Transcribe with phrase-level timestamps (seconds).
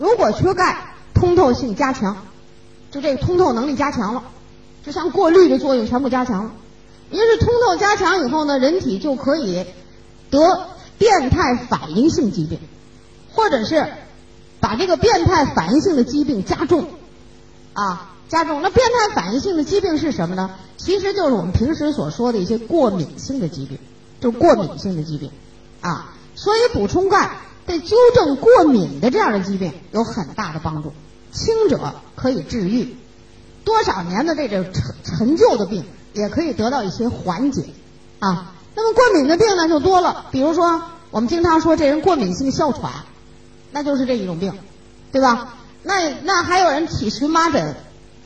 [0.00, 2.16] 如果缺钙，通透性加强，
[2.90, 4.22] 就这个通透能力加强了，
[4.82, 6.52] 就像过滤的作用全部加强了。
[7.10, 9.66] 一是通透加强以后呢，人体就可以
[10.30, 12.58] 得变态反应性疾病，
[13.34, 13.92] 或者是
[14.58, 16.88] 把这个变态反应性的疾病加重
[17.74, 18.62] 啊，加重。
[18.62, 20.52] 那变态反应性的疾病是什么呢？
[20.78, 23.76] 其实就是我们平时所说的一些过敏性的疾病，
[24.18, 25.30] 就过敏性的疾病
[25.82, 26.14] 啊。
[26.34, 27.36] 所以补充钙
[27.66, 30.92] 对纠正过敏的这样的疾病有很大的帮助，
[31.32, 32.96] 轻者可以治愈，
[33.64, 35.84] 多少年的这种陈陈旧的病。
[36.12, 37.66] 也可以得到一些缓解，
[38.18, 42.90] 啊，那么过敏的病呢就多了，比如说我们经常说这人过敏性哮喘，
[43.70, 44.52] 那就是这一种病，
[45.12, 45.54] 对吧？
[45.84, 47.76] 那那还有人起荨麻疹，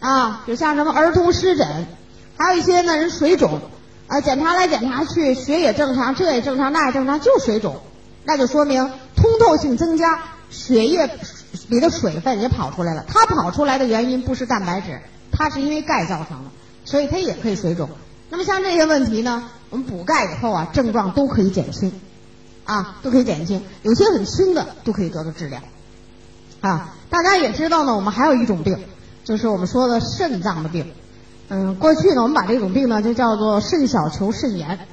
[0.00, 1.86] 啊，就像什么儿童湿疹，
[2.38, 3.60] 还有一些呢人水肿，
[4.06, 7.82] 啊，检查来检查去血也正常，这也正常那也正常，就水肿，
[8.24, 11.08] 那就说明通透性增加，血液
[11.68, 15.00] 里的水分也跑出来了，它跑出来的原因不是蛋白质，
[15.30, 16.50] 它是因为钙造成的。
[16.86, 17.88] 所以它也可以水肿。
[18.28, 21.92] 那么像这些问题呢，我们补钙以后啊，症状都可以减轻，
[22.64, 23.62] 啊，都可以减轻。
[23.82, 25.60] 有些很轻的都可以得到治疗。
[26.60, 28.78] 啊，大家也知道呢，我们还有一种病，
[29.24, 30.92] 就是我们说的肾脏的病。
[31.48, 34.86] 嗯，过去呢，我们把这种病呢就叫做肾小球肾炎。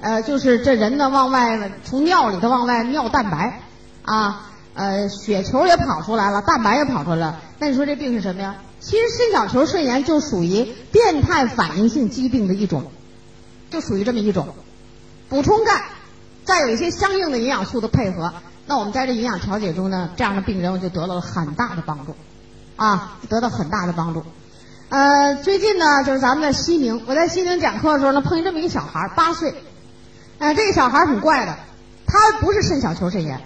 [0.00, 3.60] 呃，就是这人呢往外从尿里头往外尿蛋白，
[4.02, 7.40] 啊，呃，血球也跑出来了，蛋白也跑出来了。
[7.58, 8.56] 那你说这病是什么呀？
[8.78, 12.90] 其实肾小球肾炎就属于变态反应性疾病的一种，
[13.70, 14.48] 就属于这么一种。
[15.28, 15.86] 补充钙，
[16.44, 18.32] 再有一些相应的营养素的配合，
[18.66, 22.14] 那我们在这营养调节中呢，这样的病人我就得到了很大的帮助，
[22.76, 24.22] 啊，得到很大的帮助。
[24.88, 29.52] 呃，最近呢，就是咱们在西宁，我在西宁讲课的时候呢，碰见这么一小孩，八岁，
[30.38, 31.56] 呃，这个小孩很怪的，
[32.06, 33.40] 他不是肾小球肾炎，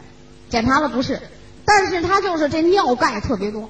[0.48, 1.20] 检查了不是，
[1.64, 3.68] 但是他就是这尿钙特别多。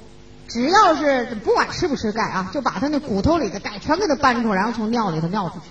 [0.49, 5.67] 只要是不管吃不吃钙啊，就把他那骨头里的钙全给他搬出来，然后从尿里头尿出去。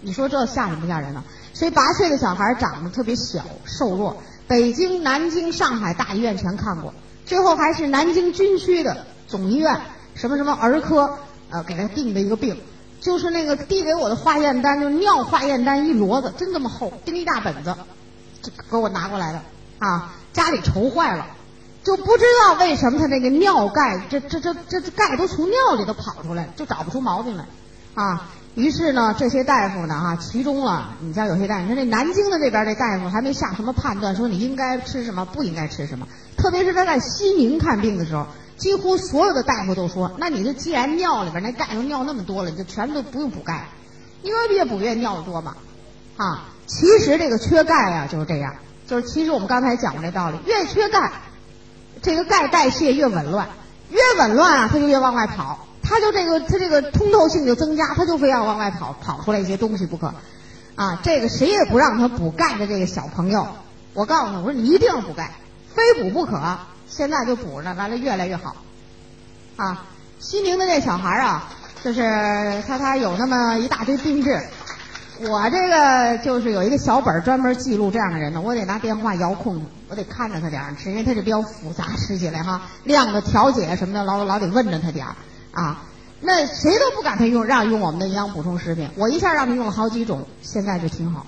[0.00, 1.22] 你说这吓人不吓人呢？
[1.52, 6.94] 所以八岁的小孩长得特别小瘦弱，北京、南京、上海大医院全看过，
[7.26, 9.80] 最后还是南京军区的总医院
[10.14, 11.18] 什么什么儿科
[11.50, 12.58] 呃给他定的一个病，
[13.02, 17.74] 就是那个递给我的化验单，就是尿化验单一摞子，真这么厚，丁一大本子，
[18.40, 19.42] 就给我拿过来的
[19.80, 21.26] 啊，家里愁坏了。
[21.82, 27.44] 就不知道为什么他这个尿钙，这这这这钙都从尿里头跑出来，就找不出毛病来，
[27.94, 36.06] 啊，于是呢，这些大夫呢，哈，其中啊，你像有些大夫，你说这南京的这边这大夫还没下什么判断，说你应该吃什么，不应该吃什么。
[36.36, 38.28] 特别是他在西宁看病的时候，
[38.62, 43.66] 几乎所有的大夫都说，那你这既然尿里边那钙都尿那么多了，你就全都不用补钙，
[44.22, 45.56] 因为越补越尿的多嘛，
[46.16, 48.54] 啊，其实这个缺钙啊就是这样，
[48.86, 51.10] 就是其实我们刚才讲的这道理，越缺钙。
[52.02, 53.48] 这个钙代谢越紊乱，
[53.90, 60.14] 越紊乱啊，它就越往外跑，它就这个它这个通透性就增加，它就非要往外跑，跑出来一些东西不可，
[60.76, 63.46] 啊，这个谁也不让他补钙的这个小朋友，
[63.94, 65.32] 我告诉他，我说你一定要补钙，
[65.74, 66.40] 非补不可，
[66.94, 68.54] 现在就补着，完了越来越好，
[69.56, 69.86] 啊，
[70.18, 71.48] 西宁的这小孩啊，
[71.82, 74.42] 就是他他有那么一大堆病治。
[75.20, 85.14] 我这个就是有一个小本专门记录这样的人呢，我得拿电话遥控，我得看着他点儿，因为他是比较复杂，吃起来哈，量的调节什么的，老老得问着他点儿
[85.52, 85.84] 啊。
[86.20, 91.26] 那谁都不敢他用，让用我们的营养补充食品，我一下让他用了好几种，现在就挺好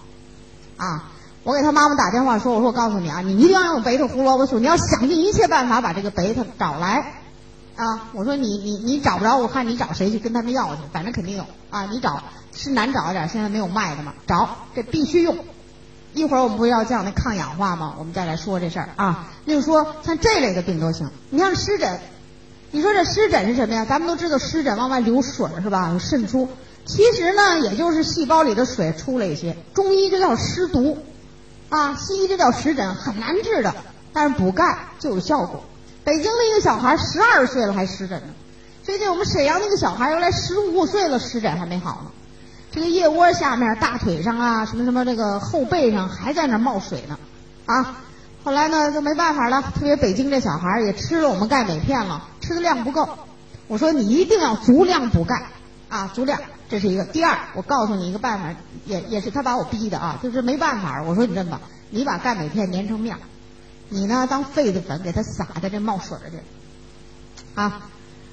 [0.77, 1.11] 啊。
[1.45, 7.21] 我给他妈妈打电话说，我说我告诉你啊，你一定要用贝塔胡萝卜素，你要想尽一切办法把这个贝塔找来
[7.77, 8.09] 啊。
[8.13, 12.21] 我说你你你找不着，我看你找谁去跟他们要去，反正肯定有啊，你找。
[12.57, 14.15] 是难找一点，现在没有卖的嘛？
[14.29, 15.37] 找这必须用。
[16.15, 17.97] 一会儿我们不要讲那抗氧化吗？
[17.99, 19.27] 我们再来说这事儿啊。
[19.45, 21.11] 就是说，像这类的病都行。
[21.31, 21.99] 你像湿疹，
[22.71, 23.85] 你说这湿疹是什么呀？
[23.85, 25.99] 咱们都知道湿疹往外流水是吧？
[25.99, 26.49] 渗出。
[26.87, 29.57] 其实呢，也就是细胞里的水出了一些。
[29.75, 30.97] 中医就叫湿毒
[31.69, 33.75] 啊，西医这叫湿疹，很难治的。
[34.13, 35.65] 但是补钙就有效果。
[36.05, 38.29] 北京的一个小孩十二岁了还湿疹呢。
[38.83, 42.11] 最近我们沈阳那个小孩原来十五岁了湿疹还没好呢。
[42.71, 47.19] 这个腋窝下面、大腿上啊，什么什么这个后背上还在那冒水呢，
[47.67, 47.97] 啊！
[48.43, 53.09] 后来呢就没办法了，特别北京这小孩也吃了我们钙镁片了，吃的量不够。
[53.69, 55.47] 我说你一定要足量补钙
[55.89, 56.39] 啊，足量，
[56.69, 57.05] 这是一个。
[57.05, 58.55] 第二，我告诉你一个办法，
[58.87, 61.03] 也也是他把我逼的啊，就是没办法。
[61.03, 63.17] 我说你这么，你把钙镁片粘成面，
[63.89, 66.37] 你呢当痱子粉给他撒在这冒水的地
[67.57, 67.87] 儿，啊。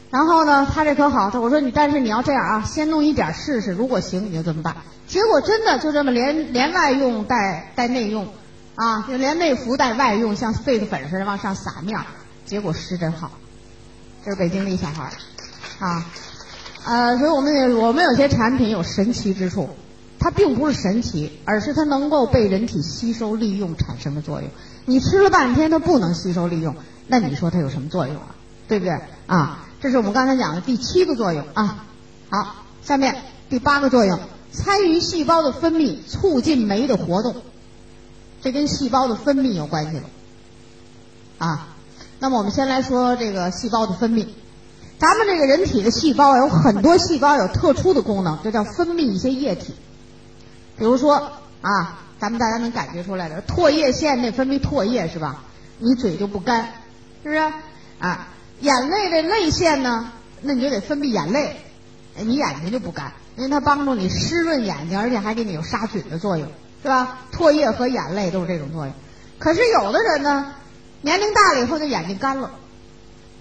[0.10, 4.76] 然后呢，他这可好，他我说你，但是你要这样啊，先弄一点试试，如果行你就这么办。
[5.08, 8.28] 结果真的就这么连连外用带带内用，
[8.76, 11.98] 啊，就连内服带外用，像痱子粉似的往上撒面，
[12.46, 13.32] 结果湿真好。
[14.26, 15.12] 这是北京的一小孩儿，
[15.86, 16.06] 啊，
[16.84, 19.70] 呃，所以我们有我们有些产品有神奇之处，
[20.20, 24.50] 它并不是神奇，而是它能够被人体吸收利用产生的作用。
[24.86, 26.76] 你吃了半天它不能吸收利用，
[27.08, 28.36] 那你说它有什么作用啊？
[28.68, 29.00] 对不对？
[29.28, 31.86] 啊，这是我们刚才讲的第七个作用啊。
[32.30, 33.16] 好，下面
[33.50, 34.20] 第八个作用，
[34.52, 37.36] 参与细胞的分泌，促进酶的活动，
[38.42, 40.04] 这跟细胞的分泌有关系了，
[41.38, 41.68] 啊。
[42.20, 44.26] 那么我们先来说这个细胞的分泌。
[45.02, 49.74] 咱们这个人体的细胞有很多细胞有特殊的功能，这叫分泌一些液体。
[50.78, 51.16] 比如说
[51.62, 55.44] 啊，咱们大家能感觉出来的，唾液腺内分泌唾液是吧？
[55.80, 56.66] 你嘴就不干，
[57.24, 57.38] 是不是？
[57.98, 58.28] 啊，
[58.60, 60.12] 眼泪的泪腺呢，
[60.42, 61.60] 那你就得分泌眼泪，
[62.18, 66.48] 你眼睛就不干，因为它帮助你湿润眼睛，而且还给你有杀菌的作用，
[66.84, 67.18] 是吧？
[67.34, 68.94] 唾液和眼泪都是这种作用。
[69.40, 70.54] 可是有的人呢？
[71.02, 72.52] 年龄大了以后，就眼睛干了；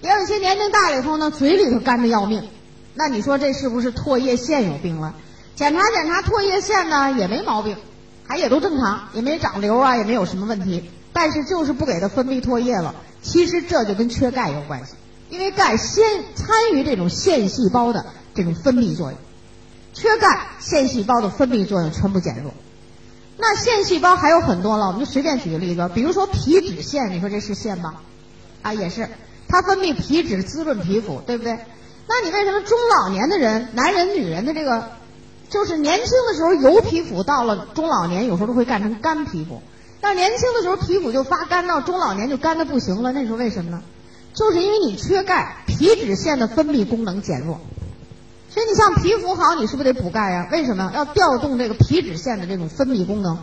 [0.02, 2.48] 也有一些年龄大了以后呢，嘴里头干的要命。
[2.94, 5.14] 那你说这是不是唾液腺有病了？
[5.54, 7.76] 检查检查唾液腺呢，也没毛病，
[8.26, 10.90] 还也都正常，也没长瘤啊，也没有什么问题。
[11.12, 12.94] 但是就是不给它分泌唾液了。
[13.20, 14.94] 其实这就跟缺钙有关系，
[15.28, 16.04] 因为钙先
[16.34, 19.18] 参与这种腺细胞的这种分泌作用，
[19.92, 22.54] 缺钙，腺细胞的分泌作用全部减弱。
[23.36, 27.96] 那腺细胞还有很多了，我们就随便举个例子，比如说皮脂腺，你说这是腺吗？
[28.62, 29.08] 啊，也是，
[29.50, 31.58] 它分泌皮脂滋润皮肤，对不对？
[32.06, 34.90] 那你为什么中老年的人，男人女人的这个，
[35.48, 39.62] 就是年轻的时候油皮肤，到了中老年有时候都会干成干皮肤，
[40.00, 43.82] 但年轻的时候皮肤就发干，到中老年就干的不行了，那你说为什么呢？
[44.32, 47.60] 就是因为你缺钙，皮脂腺的分泌功能减弱。
[48.48, 50.48] 所以你像皮肤好，你是不是得补钙呀？
[50.50, 53.38] 为什么要调动这个皮脂腺的这种分泌功能？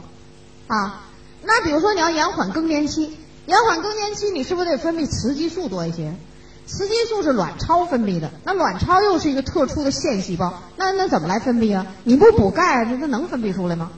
[0.68, 1.06] 啊，
[1.44, 6.14] 那比如说你要延缓更年期，延缓更年期，你是不是得分泌雌激素多一些？
[6.66, 11.88] 雌激素是卵巢分泌的，那卵巢又是一个特殊的腺细胞，那那怎么来分泌啊？
[12.04, 13.92] 你不补钙，那它能分泌出来吗？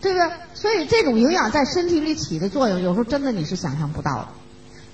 [0.00, 0.30] 对不对？
[0.54, 4.28] 所以这种营养在身体里起的作用，有时候真的你是想象不到的。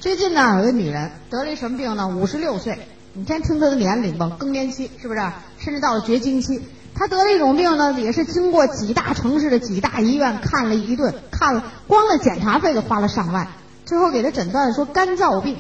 [0.00, 2.08] 最近呢，有个女人得了一什么病呢？
[2.08, 2.78] 五十六岁。
[3.12, 5.20] 你先听她的年龄吧，更年期是不是？
[5.58, 6.62] 甚至到了绝经期，
[6.94, 13.46] 她得了一种病呢，也是经过几大城市的几大医院看了一顿，看了光了检查费就花了上万，
[13.84, 15.58] 最后给他诊断说干燥病。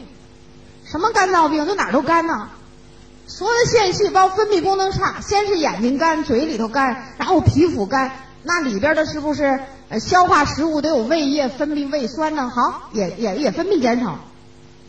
[0.84, 1.66] 什么干燥病？
[1.66, 2.48] 就哪儿都干呢？
[3.26, 8.12] 所有的腺细胞分泌功能差，先是眼睛干，嘴里头干，然后皮肤干，
[8.42, 12.52] 那里边的是不是呃消化食物得有胃液分泌胃酸呢？
[12.54, 14.18] 好，也也也分泌减少，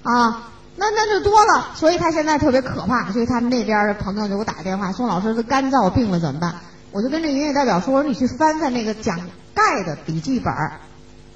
[0.03, 0.51] 啊。
[0.77, 3.09] 那那就多了，所以他现在特别可怕。
[3.13, 6.55] 所以他们那边的朋友给我打电话，宋老师，这干燥病了怎么办？
[6.91, 9.17] 我就跟这营业代表说，我说你去翻翻那个讲
[9.53, 10.53] 钙的笔记本，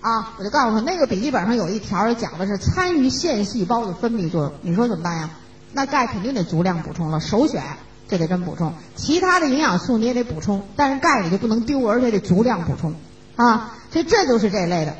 [0.02, 4.54] 啊，我就告诉他那个笔记本上有一条讲的是参与腺细胞的分泌作用。
[4.62, 5.30] 你说怎么办呀？
[5.74, 7.64] 那钙肯定得足量补充了，首选
[8.08, 8.74] 这得真补充。
[8.96, 12.96] 其他的营养素你也得补充，但是钙你就不能丢，而且得足量补充
[13.36, 13.78] 啊。
[13.92, 14.96] 所以这就是这类的。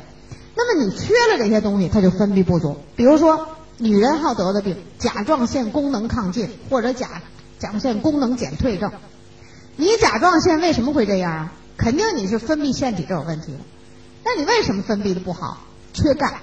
[0.56, 2.76] 那么你缺了这些东西，它就分泌不足。
[2.96, 3.46] 比如说。
[3.82, 7.22] 女人好得的病，甲状腺功能亢进或者甲
[7.58, 8.92] 甲状腺功能减退症。
[9.76, 11.52] 你甲状腺为什么会这样啊？
[11.78, 13.60] 肯定你是分泌腺体这有问题了。
[14.24, 15.58] 那你为什么分泌的不好？
[15.92, 16.40] 缺钙。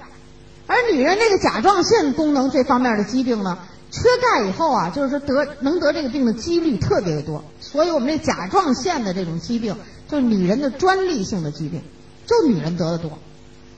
[0.66, 3.58] 而女人这个甲状腺功能这方面的疾病呢，
[3.90, 7.44] 缺钙以后啊，就是说得能得这个病的几率特别的多。
[7.60, 9.76] 所以我们这甲状腺的这种疾病，
[10.08, 11.82] 就是女人的专利性的疾病，
[12.26, 13.18] 就女人得的多，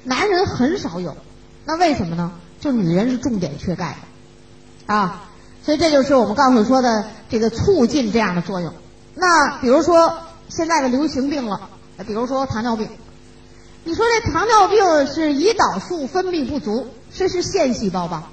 [0.02, 1.16] 男人很少有。
[1.64, 2.32] 那为什么呢？
[2.58, 3.96] 就女人是重点缺钙，
[4.84, 5.30] 啊，
[5.64, 8.74] 所以这就是我们刚才说的这个促进这样的作用。
[9.14, 11.70] 那比如说现在的流行病了，
[12.06, 12.88] 比如说糖尿病，
[13.84, 18.30] 你说这糖尿病是胰岛素分泌不足，这是腺细胞吧？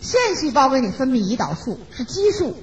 [0.00, 2.56] 腺细胞给你分泌胰岛素是激素，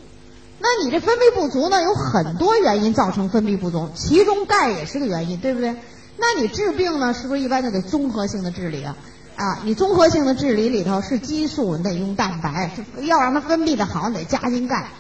[0.60, 1.84] 那你这分泌不足呢？
[1.84, 5.76] 有很多原因造成分泌不足，其中钙也是个原因，对不对？
[6.18, 8.96] 那你治病呢，是不是一般就得综合性的治理啊？
[9.36, 12.70] 啊，你综合性的治理里头是激素，你得用蛋白；
[13.02, 14.92] 要让它分泌的好，你得加进钙，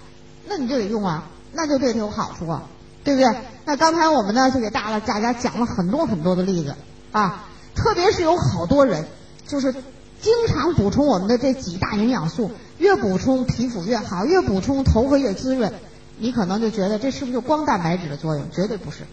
[0.49, 2.63] 那你就得用啊，那就对它有好处啊，
[3.05, 3.33] 对不对？
[3.63, 6.75] 那刚才我们呢就给大了大家讲了很多很多的例子
[7.15, 7.45] 啊，
[7.75, 9.05] 特别是有好多人
[9.47, 15.71] 就是经常补充我们的这几大营养素，越补充皮肤越好，越补充头发越滋润，
[16.17, 18.51] 你可能就觉得这是不是就光蛋白质的作用？
[18.51, 19.03] 绝对不是，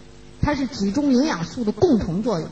[0.41, 2.49] 它是几种营养素的共同作用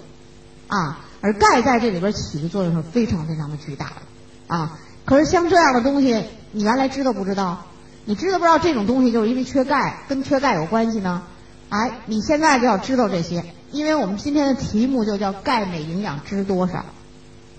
[0.67, 1.00] 啊。
[1.20, 4.79] 而钙在这里边起的作用是非常非常的巨大的，啊！
[5.03, 7.65] 可是像这样的东西，你原来知道不知道？
[8.05, 11.24] 你知道不知道这种东西就是因为缺钙，跟缺钙有关系呢？
[11.70, 16.85] 哎，你现在就要知道这些，因为我们今天的题目就叫钙镁营养知多少，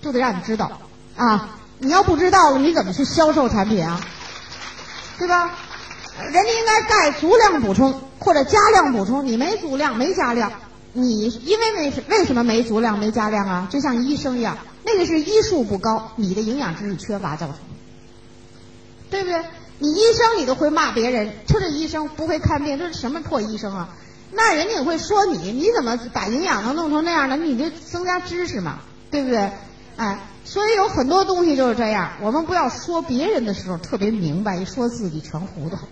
[0.01, 0.79] 就得让你知道
[1.15, 1.57] 啊！
[1.79, 3.99] 你要不知道，你怎么去销售产品啊？
[5.17, 5.51] 对吧？
[6.21, 10.51] 人家应该钙足量补充或者加量补充，你没足量没加量，
[10.93, 13.67] 你因为为为什么没足量没加量啊？
[13.71, 17.61] 就像医生一样，那个是医术不高，你的营养知识缺乏造成的，
[19.09, 19.43] 对不对？
[19.79, 23.89] 你医生你都会骂别人，说这医生不会看病，这是什么破医生啊？
[24.35, 27.37] 那人家也会说你，你怎么把营养能弄成那样的？
[27.37, 28.79] 你就增加知识嘛，
[29.11, 29.51] 对不对？
[29.95, 35.77] 哎，所以有很多东西就是这样，我们不要说别人的时候特别明白，一说自己全糊涂。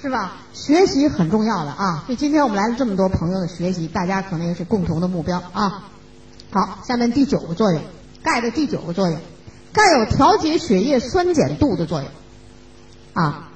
[0.00, 0.36] 是吧？
[0.52, 2.04] 学习很重要的啊！
[2.06, 5.90] 所以今天我们来了这么多朋友的学习，大家可能也是共同的目标啊。
[6.52, 7.82] 好，下面第九个作用，
[8.22, 9.20] 钙的第九个作用，
[9.72, 12.08] 钙有调节血液酸碱度的作用
[13.12, 13.47] 啊。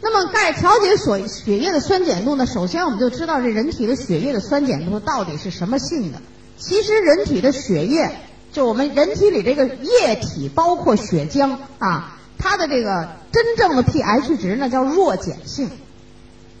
[0.00, 2.46] 那么钙调节所血液的酸碱度呢？
[2.46, 6.20] 首先我们就知道这人体的血液的酸碱度到底是什么性的。
[6.56, 8.10] 其实人体的血液，
[8.52, 12.14] 就我们人体里这个液体，包括血浆啊。
[12.40, 15.68] 它的这个真正的 pH 值呢叫弱碱性，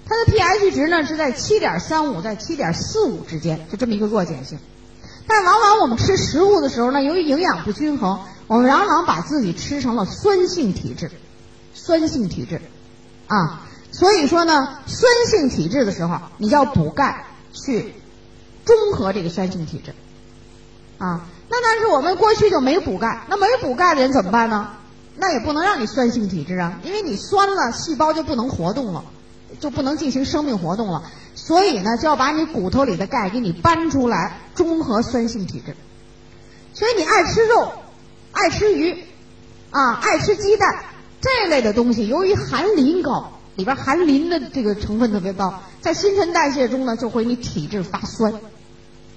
[0.04, 4.58] 它的 pH 值呢是在七点三五在七点四五之间，就这么一个弱碱性。
[5.28, 8.18] 但往往我们吃食物的时候呢，由于营养不均衡，
[8.48, 11.12] 我们往往把自己吃成了酸性体质，
[11.74, 12.60] 酸性体质
[13.28, 13.60] 啊。
[13.90, 17.94] 所以说呢，酸性体质的时候，你要补钙去
[18.64, 19.94] 中和这个酸性体质
[20.98, 21.26] 啊。
[21.48, 24.72] 那但是我们过去就没补钙，那没补钙的人怎么办呢？
[25.16, 29.04] 那也不能让你酸性体质啊，因为你酸了，细胞就不能活动了，
[29.58, 31.02] 就不能进行生命活动了。
[31.34, 35.74] 所以呢，就要把你骨头里的钙给你搬出来，中和酸性体质。
[36.74, 37.72] 所以你爱吃肉，
[38.32, 39.04] 爱吃鱼，
[39.70, 40.84] 啊，爱吃鸡蛋
[41.20, 48.32] 这类的东西，由于含磷高，里边含磷的这个成分特别高，在新陈代谢中呢，就会你体质发酸。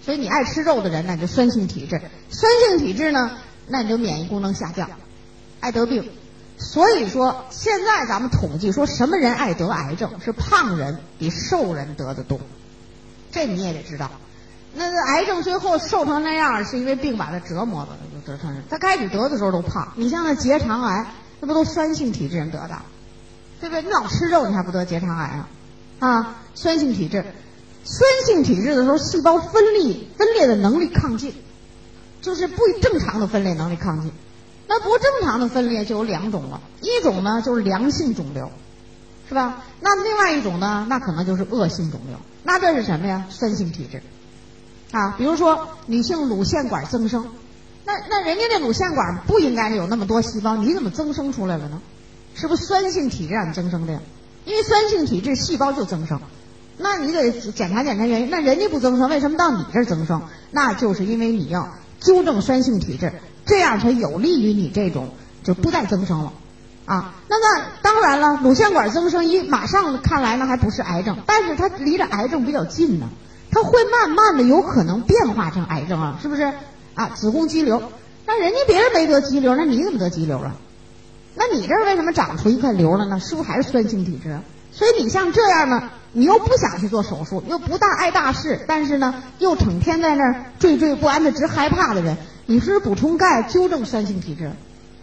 [0.04, 2.02] 所以你爱吃肉的人呢，就酸性体质。
[2.32, 4.90] 酸性体质呢，那你就免疫功能下降。
[5.60, 6.10] 爱得病，
[6.58, 12.40] 所以说现在咱们统计说什么人爱得癌症，是胖人比瘦人得的多，
[13.32, 14.10] 这你也得知道。
[14.74, 18.56] 那个癌症最后瘦成那样，是因为病把他折磨了，就得成。
[18.72, 21.12] 他开始得的时候都胖，你像那结肠癌，
[21.42, 22.82] 那不都酸性体质人得的，
[23.60, 23.82] 对不对？
[23.82, 25.50] 你老吃肉，你还不得结肠癌啊？
[26.00, 27.26] 啊，酸性体质，
[27.84, 31.34] 酸性体质的时候，细胞分裂分裂的能力亢进，
[32.22, 34.12] 就是不正常的分裂能力亢进。
[34.68, 38.50] 那不正常的分裂就有两种了，一种呢就是良性肿瘤，
[39.28, 39.64] 是吧？
[39.82, 42.18] 那另外一种呢，那可能就是恶性肿瘤。
[42.44, 43.26] 那这是什么呀？
[43.30, 44.02] 酸性体质
[44.92, 47.28] 啊，比如说女性乳腺管增生，
[47.86, 51.82] 那那人家那乳腺管不应该有那么多细胞，你怎么增生出来了呢？
[52.36, 54.00] 是不是酸性体质让你增生的呀？
[54.46, 56.20] 因为酸性体质细胞就增生，
[56.78, 58.30] 那你得检查检查原因。
[58.30, 60.24] 那人家不增生，为什么到你这增生？
[60.52, 61.70] 那就是因为你要
[62.00, 63.12] 纠正酸性体质。
[63.44, 65.10] 这样才有利于你这种
[65.44, 66.32] 就不再增生了，
[66.86, 73.10] 啊，那么当然了，乳腺管增生一马上看来呢还不是癌症，但是它离着癌症比较近呢，
[73.50, 76.54] 它会慢慢的有可能变化成癌症啊，是不是？
[76.94, 77.82] 啊，子宫肌瘤，
[78.26, 80.56] 那人家别人没得肌瘤，那你怎么得肌瘤了？
[81.36, 83.20] 那你这儿为什么长出一块瘤了呢？
[83.20, 84.40] 是不是还是酸性体质？
[84.74, 92.18] 所以你像这样呢，你又不想去做手术，又不大碍大事，但是呢，又整天在那儿惴惴不安的直害怕的人。
[92.46, 94.52] 你是补充钙，纠正酸性体质。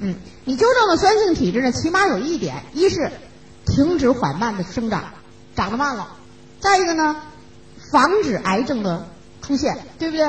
[0.00, 3.10] 嗯，你纠正了酸性体质呢，起码有一点：一是
[3.64, 5.04] 停止缓慢的生长，
[5.56, 6.08] 长得慢了；
[6.60, 7.16] 再一个呢，
[7.90, 9.06] 防止癌症的
[9.40, 10.26] 出现，对不对？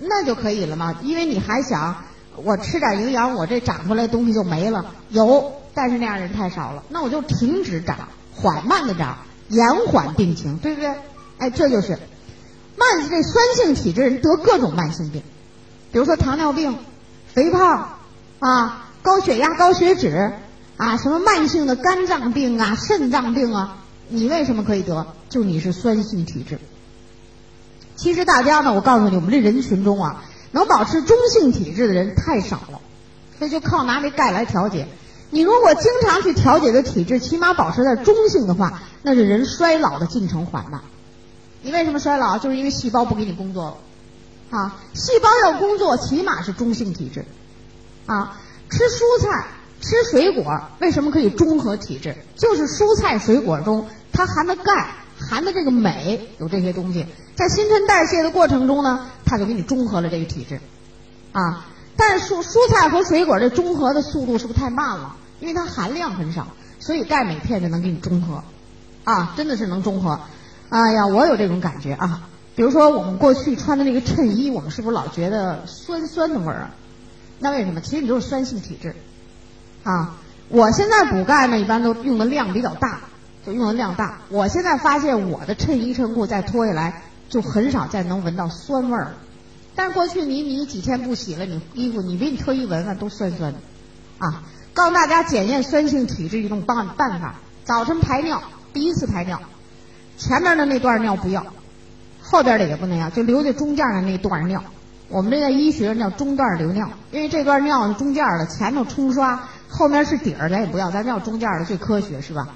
[0.00, 0.96] 那就可以了嘛。
[1.02, 2.04] 因为你还想
[2.36, 4.86] 我吃点营养，我这长出来东西就没了。
[5.10, 6.82] 有，但是那样人太少了。
[6.88, 10.94] 那我就停止长，缓慢的长，延缓病情，对不对？
[11.38, 11.98] 哎，这就是
[12.76, 15.22] 慢这酸性体质人得各种慢性病。
[15.92, 16.78] 比如说糖尿病、
[17.26, 17.98] 肥胖
[18.38, 20.32] 啊、高血压、高血脂
[20.76, 23.78] 啊，什么慢性的肝脏病啊、肾脏病啊，
[24.08, 25.06] 你为什么可以得？
[25.28, 26.58] 就你是酸性体质。
[28.00, 32.80] 其实大家呢，我告诉你，我们这人群中啊，能保持中性体质的人太少了，
[33.38, 34.88] 所以就靠拿这钙来调节。
[35.28, 40.80] 你如果经常去调节的体质，起码保持在中性的话，那是人衰老的进程缓慢。
[41.60, 42.38] 你为什么衰老？
[42.38, 44.58] 就是因为细胞不给你工作了。
[44.58, 47.26] 啊，细胞要工作，起码是中性体质。
[48.06, 48.38] 啊，
[48.70, 49.46] 吃蔬菜、
[49.82, 52.16] 吃水果，为什么可以中和体质？
[52.34, 60.60] 就是蔬菜水果中它含的钙、含的这个镁有这些东西，在新陈代谢的过程中呢，它就给你中和了这个体质。
[61.32, 65.16] 啊，但是蔬蔬菜和水果这中和的速度是不是太慢了？
[65.38, 66.48] 因为它含量很少，
[66.78, 68.42] 所以钙镁片就能给你中和。
[69.04, 70.20] 啊，真的是能中和。
[70.70, 72.28] 哎呀，我有这种感觉啊。
[72.56, 76.70] 比如说，我们过去穿的那个衬衣，我们是不是老觉得酸酸的味儿啊？
[77.38, 77.80] 那为什么？
[77.80, 78.94] 其实你都是酸性体质
[79.82, 80.16] 啊。
[80.48, 83.02] 我现在补钙呢，一般都用的量比较大，
[83.44, 84.18] 就用的量大。
[84.28, 89.12] 我现在发现我的衬衣衬裤再脱下来，就很少再能闻到酸味儿。
[89.74, 93.58] 但是过去你你几天不洗了，你衣服你别你特意闻闻都酸酸的
[94.18, 94.42] 啊。
[94.72, 98.42] 告诉大家检验酸性体质一种办办法：早晨排尿，
[98.72, 99.40] 第一次排尿，
[100.16, 101.46] 前面的那段尿不要，
[102.20, 104.62] 后边的也不能要，就留在中间的那段尿。
[105.08, 109.48] 我们这个医学上叫中段留尿，因为这段尿是中间的，前头冲刷。
[109.68, 112.48] 后面是底儿，咱也不要，咱要中间的最科学，是吧？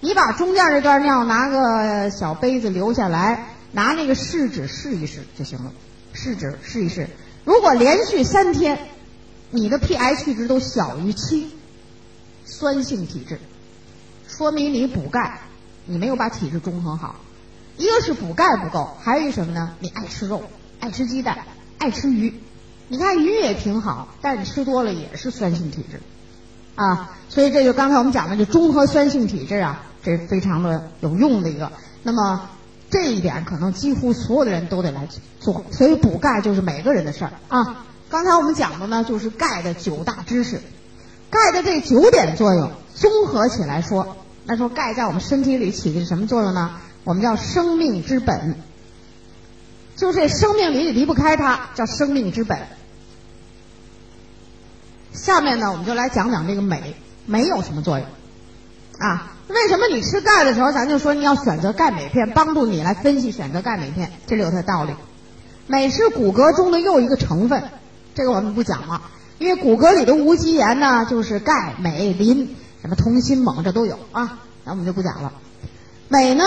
[0.00, 5.72] 你把中间这段尿拿个小杯子留下来，拿那个试纸试一试就行了。
[6.12, 7.08] 试纸试一试，
[7.44, 8.78] 如果连续三天，
[9.50, 11.50] 你的 pH 值都小于七，
[12.44, 13.38] 酸性体质，
[14.26, 15.42] 说明你补钙，
[15.84, 17.16] 你没有把体质中和好。
[17.76, 19.74] 一个是补钙不够，还有一什么呢？
[19.78, 20.42] 你爱吃肉，
[20.80, 21.38] 爱吃鸡蛋，
[21.78, 22.34] 爱吃鱼。
[22.88, 26.00] 你看鱼也挺好，但是吃多了也是酸性体质。
[26.74, 31.70] 啊，所以这就刚才我们讲的，就中和酸性体质啊，这是非常的有用的一个。
[32.02, 32.50] 那么
[32.90, 37.84] 这一点可能几乎所有的人都得来做，所以补钙就是每个人的事儿啊。
[38.08, 40.60] 刚才我们讲的呢，就是钙的九大知识，
[41.30, 46.80] 钙的这九点作用综合起来说，那说钙在我们身体里起的是什么作用呢？
[47.04, 48.56] 我们叫生命之本，
[49.96, 52.58] 就这生命里离不开它，叫生命之本。
[55.12, 56.94] 下面呢，我们就来讲讲这个镁，
[57.26, 58.06] 镁有什么作用
[58.98, 59.32] 啊？
[59.52, 64.94] 为什么你吃钙的时候，咱就说你要选择钙镁片，帮助你来分析选择钙镁片，这里有它的道理。
[65.66, 67.62] 镁是骨骼中的又一个成分，
[68.14, 69.02] 这个我们不讲了，
[69.38, 75.32] 因为骨骼里的无机盐呢，就是钙、镁、磷，什么铜、锌、锰这都有啊，那我们就不讲了。
[76.08, 76.44] 镁呢，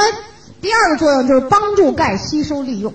[0.61, 2.93] 第二个作用就是帮助钙吸收利用，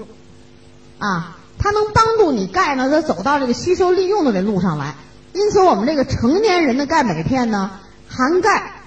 [0.99, 4.95] 啊，它能帮助你钙呢，它走到这个吸收利用的这路上来。
[5.35, 7.71] 因此，我们这个成年人的钙镁片呢，
[8.09, 8.83] 含钙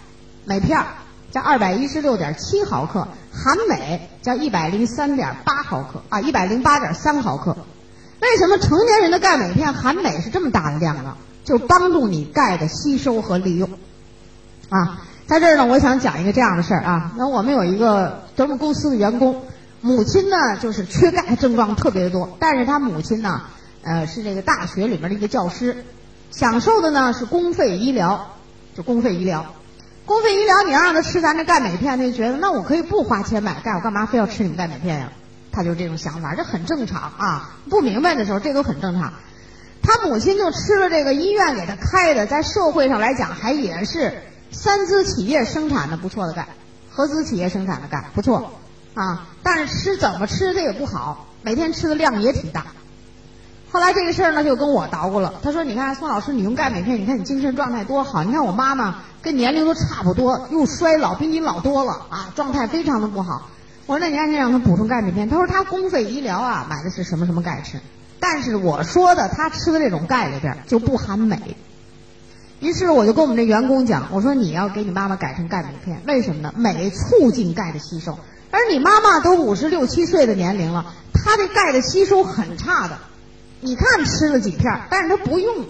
[0.45, 0.83] 镁片
[1.31, 7.55] 叫二百一十六点七毫克，含镁叫一百零三点八毫克啊，一百零八点三毫克。
[8.21, 11.15] 为什么成年人的钙镁片含镁是这么大的量呢？
[11.43, 13.69] 就帮助你钙的吸收和利用
[14.69, 15.01] 啊。
[15.25, 17.13] 在这儿呢，我想讲一个这样的事儿啊。
[17.17, 19.41] 那我们有一个德们公司的员工，
[19.79, 23.41] 母亲呢就是缺钙症状特别多，但是他母亲呢，
[23.81, 25.85] 呃，是这个大学里面的一个教师。
[26.29, 28.35] 享受的呢是公费医疗，
[28.75, 29.53] 就公费医疗，
[30.05, 35.11] 公费医疗你让他吃咱这钙镁片，他就觉得那我可以不花钱买钙，我干嘛非要吃你们钙镁片呀？
[35.51, 37.57] 他就这种想法，这很正常啊。
[37.69, 39.13] 不明白的时候，这都很正常。
[39.83, 46.47] 他母亲就吃了这个医院给他开的，在社会上来讲还也是三资企业生产的不错的钙，
[46.89, 48.59] 合资企业生产的钙不错
[48.93, 49.27] 啊。
[49.43, 52.67] 但是吃怎么吃它也不好，每天吃的量也挺大。
[53.71, 55.33] 后来这个事儿呢，就跟我捣鼓了。
[55.41, 58.21] 他说：“你看，宋老师，你用钙镁片，你看你精神状态多好。
[58.21, 63.49] 你看我妈妈跟年龄都差不多，又衰老，比你老多了啊，状态非常的不好。”
[63.87, 67.79] 我说：“那你赶紧让他补充钙镁片。”他说：“他公费医疗啊，买的是什么什么钙吃。
[68.19, 71.55] 但是我说的他吃的这种钙里边就不含镁。
[72.59, 76.53] 于是我就跟我们这员工讲，我说你要给你妈妈改成钙镁片，为什么呢？
[76.57, 78.19] 镁促进钙的吸收，
[78.51, 82.97] 而你妈妈都五十六七岁的年龄了，她这钙的吸收很差的。”
[83.61, 85.65] 你看吃了几片，但是他不用，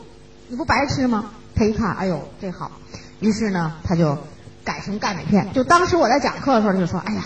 [0.47, 1.31] 你不白吃吗？
[1.53, 2.71] 他一看，哎呦，这好，
[3.19, 4.17] 于是呢，他就
[4.63, 5.51] 改成钙镁片。
[5.53, 7.21] 就当时我在讲课的时候，就说，哎呀，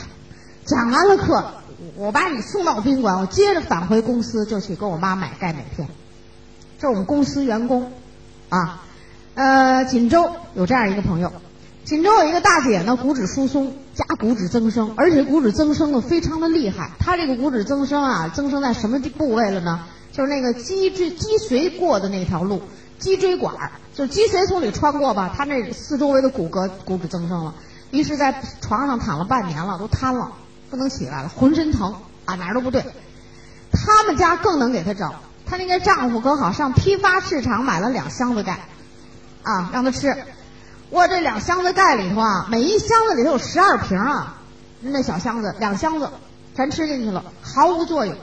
[0.66, 1.46] 讲完了课，
[1.96, 5.88] 我把你送到宾馆，我接着返回公司，就去给我妈买钙镁片。
[6.80, 7.92] 这是我们公司员工，
[8.50, 8.82] 啊，
[9.36, 11.32] 呃，锦州有这样一个朋友，
[11.84, 16.92] 锦州有一个大姐呢，骨质疏松加骨质增生，而且骨质增生的非常的厉害。
[17.00, 19.86] 她这个骨质增生啊，增生在什么部位了呢？
[20.16, 22.62] 就是那个脊椎脊髓过的那条路，
[23.00, 27.54] 脊椎管儿，就是脊髓从里穿过吧，他那四周围的骨骼骨质增生了，
[27.92, 30.32] 于是，在床上躺了半年了，都瘫了，
[30.70, 32.86] 不能起来了，浑身疼啊，哪儿都不对。
[33.74, 35.12] 他们家更能给他整，
[35.46, 38.70] 他那个丈夫可好，上批发市场买了两箱子钙，
[39.44, 40.16] 啊，让他吃。
[40.92, 44.38] 我这两箱子钙里头啊，每一箱子里头有十二瓶啊，
[44.80, 46.10] 那小箱子两箱子
[46.56, 48.16] 全吃进去了，毫无作用。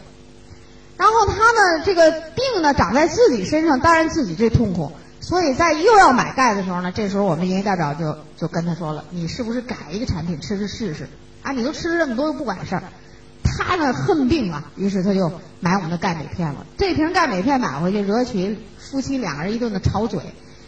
[1.03, 4.93] 然后他呢，这个病呢长在自己身上，当然自己最痛苦。
[5.19, 11.09] 所以在又要买钙的时候呢，这时候我们营业代表就就跟他说了：“你是不是改一个产品吃吃试试？
[11.43, 12.85] 啊，你都吃了这么多又不管事儿。”
[13.43, 16.65] 他呢恨病啊，于是他就买我们的钙镁片了。
[16.79, 20.21] 这瓶钙镁片买回去，惹起夫妻两个人一顿的吵嘴。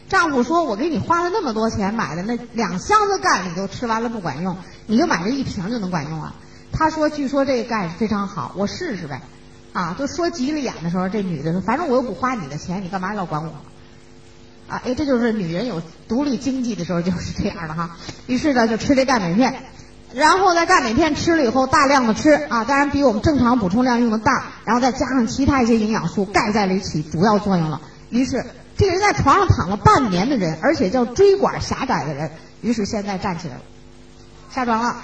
[0.09, 4.57] 丈夫说：“我给你花了那么多钱买的那两箱子钙，你都吃完了不管用，
[4.89, 6.35] 你就买这一瓶就能管用啊？”
[6.77, 9.23] 他说：“据说这个钙非常好，我试试呗。”
[9.75, 13.51] 啊，就说急了眼的时候，这女的说：“反正我又不花你的钱，你干嘛要管我？”
[14.73, 17.97] 啊，哎，这就是女人有独立经济的时候就是这样的哈。
[18.29, 19.63] 于是呢，就吃这钙镁片，
[20.15, 27.81] 然后在钙镁片吃了以后，大量的吃啊，当然比我们正常补充量用的大，然后再加上其他一些营养素，钙在里起，主要作用了。
[28.11, 28.47] 于是
[28.79, 32.31] 这个人在床上躺了半年的人，而且叫椎管狭窄的人，
[32.63, 33.61] 于是现在站起来了，
[34.55, 35.03] 下床了。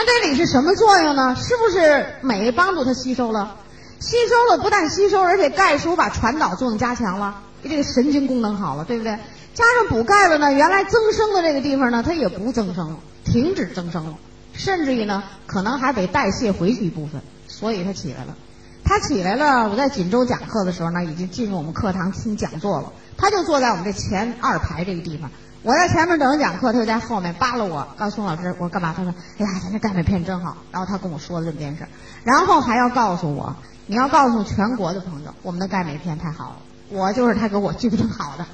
[0.00, 1.34] 那这里是什么作用呢？
[1.34, 3.56] 是不是镁帮助它吸收了？
[3.98, 7.42] 吸收了，不但吸收，而且钙是不是把传导作用加强了？
[7.64, 9.18] 这个神经功能好了，对不对？
[9.54, 14.14] 加上补钙了呢，原来增生的这个地方呢，它也不增生了，停止增生了，
[14.52, 18.36] 甚至于呢，可能还得代谢回去一部分，所以它起来了。
[18.84, 22.92] 他起来了，我在锦州讲课的时候呢，已经进入我们课堂听讲座了。
[23.16, 25.28] 他就坐在我们这前二排这个地方。
[25.68, 28.94] 我在前面等着讲课，他就在后面扒拉我，告诉宋老师，我干嘛？
[28.96, 31.86] 他说：“哎呀，咱这钙镁片真好。”然后他跟我说了这么件事，
[32.24, 33.54] 然后还要告诉我，
[33.84, 36.56] 你要告诉全国的朋友，我们的钙镁片太好了。
[36.88, 38.46] 我就是他给我纠正好的，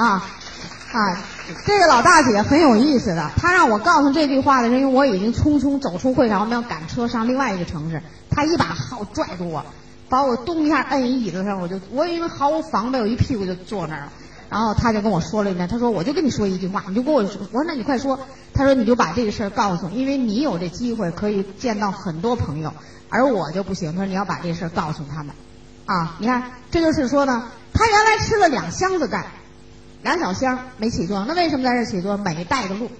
[0.00, 0.22] 啊
[0.92, 1.18] 啊，
[1.66, 9.66] 这个老大姐很有意思的，她让我告诉这句话的人，因为我已经匆匆走出会场，我们要赶车上另外一个城市，她一把号拽住我，
[10.08, 14.12] 把我咚一下摁一椅子上，我就我因为毫无防备，我一屁股就坐那儿了。
[14.50, 18.18] 然后他就跟我说了一遍，他说我就跟你说一句话，你就跟我说，我说那你快说。
[18.52, 22.74] 他说你就把这个事儿告诉，因为你有这机会可以见到很多朋友，
[23.08, 23.92] 而我就不行。
[23.92, 25.34] 他说你要把这事儿告诉他们，
[25.86, 29.26] 啊，你看这就是说呢，他原来吃了两箱子钙，
[30.02, 32.24] 两小箱没起作用，那为什么在这起作用？
[32.24, 32.90] 镁带的路，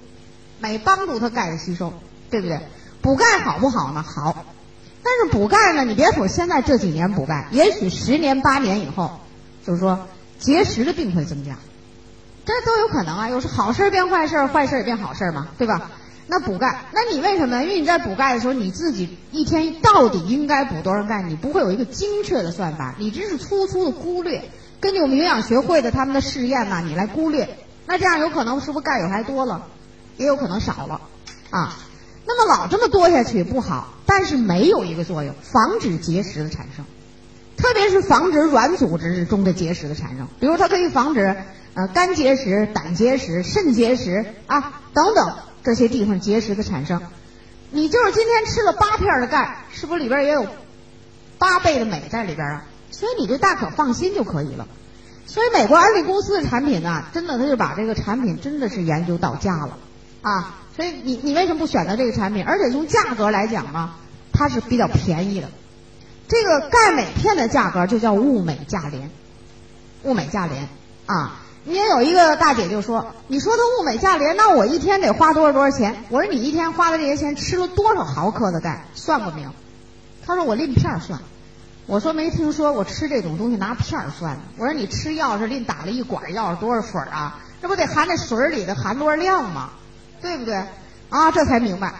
[0.61, 1.93] 镁帮助他钙的吸收，
[2.29, 2.61] 对不对？
[3.01, 4.01] 补钙好不好呢？
[4.01, 4.45] 好，
[5.03, 9.19] 但是补钙呢，你别说现在这几年补钙，也许十年八年以后，
[9.67, 10.07] 就是说。
[10.41, 11.55] 结石的病会增加，
[12.45, 13.29] 这都有可能啊。
[13.29, 15.91] 有时好事变坏事，坏事也变好事嘛，对吧？
[16.27, 17.61] 那补钙，那你为什么？
[17.63, 21.21] 因为你在补钙的时候，你自己一天到底应该补多少钙？
[21.21, 24.49] 你不会有一个精确的算法，你只是粗粗的估略。
[24.79, 27.57] 根据我们营养学会的他们的试验呢，你来估略。
[27.85, 29.67] 那这样有可能是不是钙有还多了，
[30.17, 31.01] 也有可能少了
[31.51, 31.77] 啊？
[32.25, 36.85] 那么老这么多下去不好，但是没有一个作用，防止结石的产生。
[37.61, 41.35] 特别是防止软组织中的结石的产生，比如它可以防止
[41.75, 47.01] 呃肝结石、胆结石、肾结石啊等等这些地方结石的产生。
[47.69, 50.47] 你就是今天吃了八片的钙，是不是里边也有
[51.37, 52.65] 八倍的镁在里边啊？
[52.89, 54.67] 所以你就大可放心就可以了。
[55.27, 59.77] 所以美国安利公司的产品呢，真的他就把这个产品真的是研究到家了
[60.23, 60.57] 啊。
[60.75, 62.43] 所以你你为什么不选择这个产品？
[62.43, 63.91] 而且从价格来讲呢，
[64.33, 65.49] 它是比较便宜的。
[66.31, 69.11] 这个钙镁片的价格就叫物美价廉，
[70.03, 70.69] 物美价廉
[71.05, 71.41] 啊！
[71.65, 78.85] 你也有一个大姐就说：“你说的物美价廉，那我一天得花多少多少钱？”我说：“你一天花的这些钱，吃了多少毫克的钙？
[78.95, 79.49] 算过没有？”
[80.25, 81.19] 她说：“我拎片算。”
[81.85, 87.41] 我说：“没听说过吃这种东西拿片算。”我说：“你吃药是拎打了一管药多少水啊？
[87.61, 89.71] 这不得含那水里的含多少量吗？
[90.21, 90.63] 对不对？
[91.09, 91.93] 啊，这才明白。”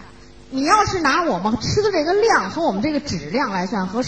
[0.52, 4.04] 你要是拿我们吃的这个量和我们这个质量来算，和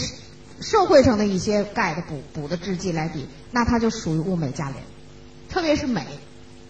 [0.61, 4.83] 社会上的一些钙的补补的制剂来比，那它就属于物美价廉。
[5.49, 6.03] 特别是镁，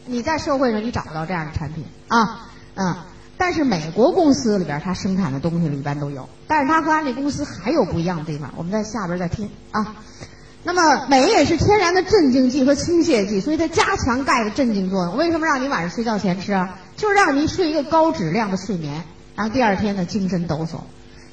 [0.05, 2.95] 你在社会上你找不到这样的产品啊，嗯。
[3.37, 9.97] 但是美国公司里边它生产的东西里一般都有，但是它和安利公司还有不一样的地方，我们在下边再听啊。
[10.63, 15.17] 那么镁也是天然的镇静剂和清泻剂，所以它加强钙的镇静作用。
[15.17, 16.79] 为什么让你晚上睡觉前吃啊？
[16.95, 19.03] 就是让你睡一个高质量的睡眠。
[19.35, 20.79] 然后第二天呢，精神抖擞，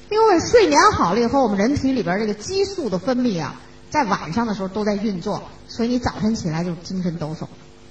[0.09, 3.55] 因为睡眠好了以后，我们人体里边这个激素的分泌啊，
[3.89, 7.45] 在晚上的时候都在运作，所以你早晨起来就精神抖擞。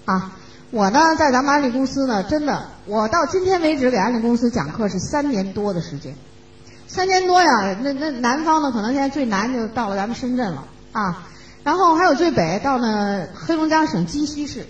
[0.04, 0.36] 啊，
[0.70, 6.14] 我呢在咱们安利公司呢，真的，我到今天为止给安利公司讲课是三年多的时间，
[6.86, 11.26] 三年多呀，那那南方呢，可能现在最南就到了咱们深圳了啊，
[11.64, 14.66] 然后还有最北到呢黑龙江省鸡西市，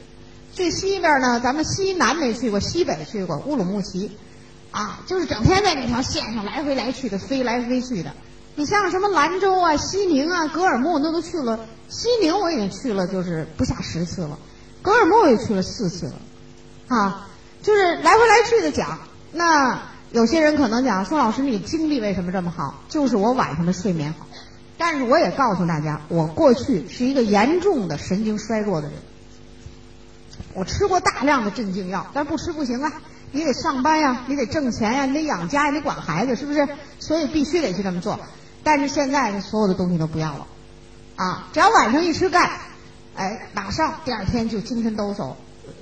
[0.53, 4.13] 最西边呢，咱们西南没去过，西北去过乌鲁木齐。
[4.73, 8.13] 啊，就是整天在那条线上来回来去的飞来飞去的。
[8.57, 11.61] 你像什么兰州啊、西宁啊、格尔木，那都去了。
[11.89, 14.39] 西宁我已经去了，就是不下十次了。
[14.83, 16.15] 格尔木也去了四次了。
[16.89, 17.29] 啊，
[17.63, 18.99] 就是来回来去的讲。
[19.33, 22.83] 那有些人可能讲，宋老师你精力为什么这么好？
[22.89, 24.27] 就是我晚上的睡眠好。
[24.77, 28.97] 但是我也告诉大家，我过去是一个严重的神经衰弱的人。
[30.55, 32.93] 我吃过大量的镇静药，但不吃不行啊。
[33.33, 36.69] 你得上班呀，你得挣钱呀，你得养家，你得管孩子，是不是？
[36.99, 38.21] 所以必须得去这么做。
[38.63, 40.47] 但是现在所有的东西都不要了，
[41.17, 42.61] 啊，只要晚上一吃钙，
[43.17, 45.35] 哎，马上第二天就精神抖擞，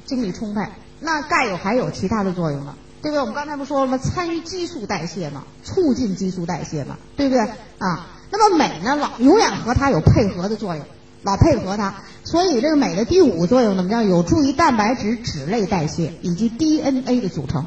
[0.07, 0.63] 精力充沛。
[1.01, 3.21] 那钙有还有其他的作用呢，对不对？
[3.21, 3.99] 我们刚才不说了吗？
[3.99, 7.43] 参与激素代谢嘛，促进激素代谢嘛，对不对？
[7.79, 10.87] 啊，那么镁呢，老永远和它有配合的作用。
[11.23, 11.95] 老配合它。
[12.23, 17.67] 所以这个镁的第五个作用怎么，叫有助于蛋白质脂类代谢以及 DNA 的组成，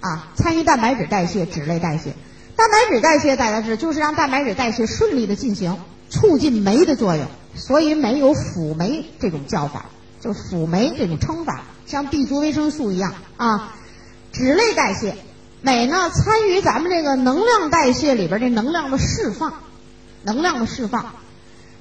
[0.00, 2.14] 啊，参与蛋白质代谢、脂类代谢。
[2.56, 5.78] 蛋白质代谢大家知，就是让蛋白质代谢顺利的进行，
[6.10, 7.26] 促进酶的作用。
[7.54, 9.86] 所以镁有辅酶这种叫法，
[10.20, 13.74] 就辅酶这种称法，像 B 族维生素一样啊。
[14.30, 15.16] 脂类代谢，
[15.62, 19.54] 镁呢参与咱们这个能量代谢里边这能量的释放，
[20.22, 21.12] 能量的释放。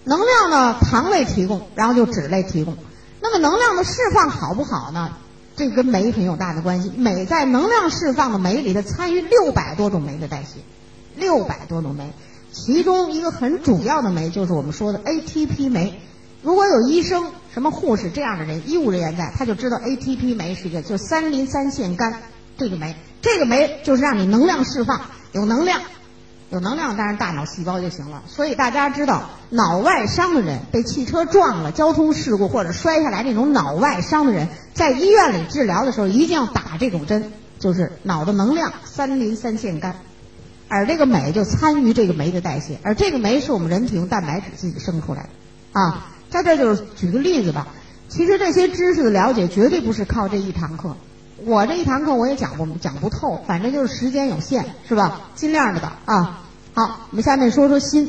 [0.08, 2.78] 能量呢，糖类提供，然后就脂类提供。
[3.22, 5.12] 那么能量的释放好不好呢？
[5.56, 6.90] 这跟酶很有大的关系。
[6.96, 10.62] 镁在能量释放的酶里，它参与六百多种酶的代谢，
[11.16, 12.14] 六百多种酶，
[12.54, 16.00] 其中一个很主要的酶就是我们说的 ATP 酶。
[16.42, 22.14] 如果有医生、什么护士这样的人，医务人员在，他就知道 ATP 酶是一个，就是三磷三腺苷
[22.58, 22.96] 这个酶。
[23.22, 25.02] 这个酶就是让你能量释放，
[25.34, 25.82] 有能量。
[26.50, 28.24] 有能量，当然大脑细胞就行了。
[28.28, 39.94] 所以大家知道，脑外伤的人被汽车撞了、交通事故或者摔下来那种脑外伤的人，在医院里治疗的时候一定要打这种针，就是脑的能量三磷三腺苷，
[40.70, 46.08] 而这个镁就参与这个酶的代谢，而这个酶是我们人体用蛋白质自己生出来的啊。
[46.30, 47.68] 在这就是举个例子吧，
[48.08, 50.96] 其实这些知识的了解绝对不是靠这一堂课。
[51.46, 55.22] 我这一堂课我也讲不讲不透，反正就是时间有限，是吧？
[55.36, 56.44] 尽量的吧，啊。
[56.74, 58.06] 好，我们下面说说锌。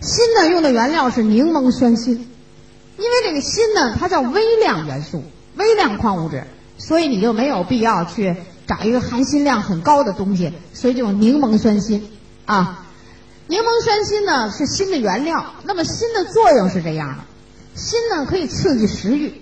[0.00, 5.22] 锌呢，用的原料是柠檬酸锌，因为这个锌呢，它叫微量元素、
[5.56, 6.44] 微量矿物质，
[6.78, 12.02] 所以你就没有必要去找一个含锌量很高的东西，所以就用柠檬酸锌
[12.46, 12.86] 啊。
[13.48, 17.24] 柠檬酸锌呢是锌的原料，那么锌的作用是这样的：
[17.74, 19.41] 锌呢可以刺激食欲。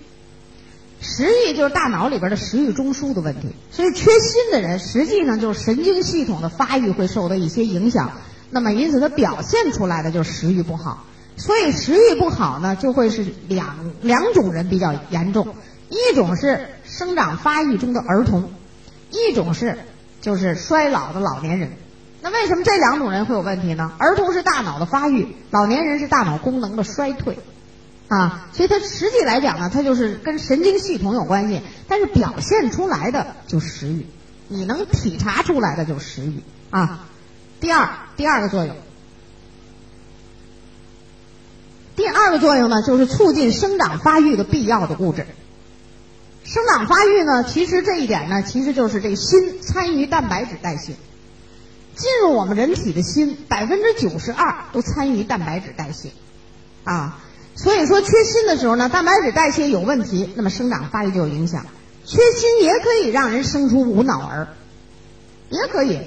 [1.01, 8.11] 食欲就是大脑里边的食欲中枢的问题，所以缺锌的人实际上就是神经系统的发育会受到一些影响，
[8.51, 11.05] 那么因此他表现出来的就是食欲不好。
[11.37, 15.55] 所以食欲不好呢，就会是两两种人比较严重，
[15.89, 18.51] 一种是生长发育中的儿童，
[19.09, 19.79] 一种是
[20.21, 21.71] 就是衰老的老年人。
[22.21, 23.91] 那为什么这两种人会有问题呢？
[23.97, 27.39] 儿童是大脑的发育，老年人是大脑功能的衰退。
[28.11, 34.05] 啊，所以它实际来讲呢，它就是跟神经系统有关系，但是表现出来的就是食欲，
[34.49, 37.07] 你能体察出来的就是食欲啊。
[37.61, 38.75] 第二，第二个作用，
[41.95, 45.25] 第二个作用呢，就是促进生长发育的必要的物质。
[46.43, 50.95] 生长发育呢，其实这一点呢，其实就是这锌参与蛋白质代谢，
[51.95, 56.09] 进入我们人体的锌百分之九十二都参与蛋白质代谢，
[56.83, 57.17] 啊。
[57.55, 61.65] 所以说，缺锌的时候呢，蛋白质代谢有问题，那么生长发育就有影响。
[62.05, 64.47] 缺锌也可以让人生出无脑儿，
[65.49, 65.99] 也可以，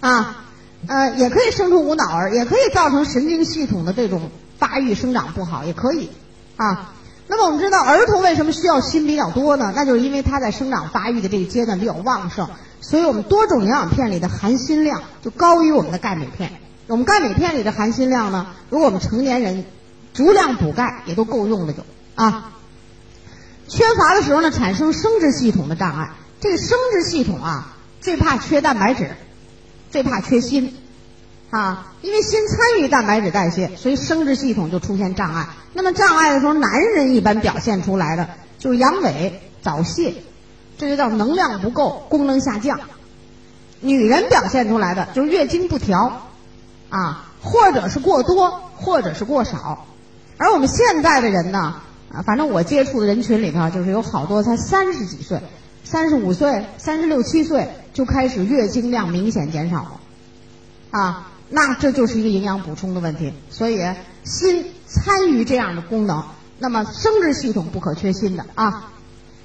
[0.00, 0.44] 啊，
[0.88, 6.10] 呃，也可以生出无脑儿，也可以造成神经系统的这种发育生长不好，也可以，
[6.56, 6.94] 啊。
[7.28, 9.72] 那么我们知道，儿童为什么需要锌比较多呢？
[9.76, 12.48] 那就是因为他在生长发育的这个阶段比较旺盛，
[12.80, 16.50] 所以我们多种营养片里的含锌量就高于我们的钙镁片。
[16.88, 19.64] 我们钙镁片里的含锌量呢，如果我们成年人。
[20.12, 21.82] 足量补钙也都够用的，就
[22.14, 22.52] 啊，
[23.68, 26.10] 缺乏的时候呢，产生生殖系统的障碍。
[26.40, 29.10] 这个生殖系统啊，最怕缺蛋白质，
[29.90, 30.74] 最怕缺锌
[31.50, 35.48] 啊，因为锌参与蛋白质代谢，所以生殖系统就出现障碍。
[35.74, 40.14] 那么障碍的时候，男人一般表现出来的就是阳痿、早泄，
[40.78, 42.80] 这就叫能量不够，功能下降。
[43.80, 46.22] 女人表现出来的就是月经不调
[46.88, 49.86] 啊，或者是过多，或者是过少。
[50.40, 55.38] 而我们现在的人呢，啊，反正我接触的人群里头，就是有好多才三十几岁、
[55.84, 60.00] 三十五岁、三十六七岁就开始月经量明显减少了，
[60.92, 63.34] 啊，那这就是一个营养补充的问题。
[63.50, 63.82] 所以
[64.24, 66.24] 锌参与这样的功能，
[66.58, 68.90] 那么生殖系统不可缺锌的啊。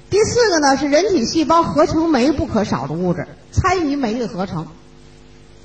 [0.08, 4.66] 第四个呢是人体细胞合成酶不可少的物质，参与酶的合成，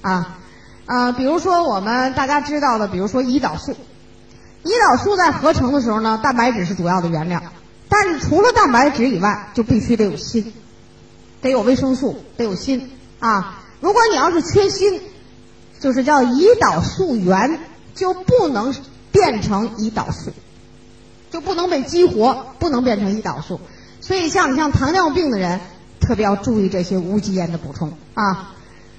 [0.01, 0.39] 啊
[0.85, 3.77] 啊，比如说我们大家知道的，比如说胰岛素。
[4.63, 7.41] 胰岛素在合成的时候呢，蛋白质是主要的原料，
[7.89, 10.53] 但是除了蛋白质以外，就必须得有锌，
[11.41, 13.59] 得有维生素，得有锌啊。
[13.79, 15.01] 如果你要是缺锌，
[15.79, 17.59] 就是叫胰岛素原
[17.95, 18.75] 就不能
[19.11, 20.31] 变成胰岛素，
[21.31, 23.59] 就不能被激活，不能变成胰岛素。
[23.99, 25.59] 所以像你像糖尿病的人，
[25.99, 28.53] 特别要注意这些无机盐的补充啊。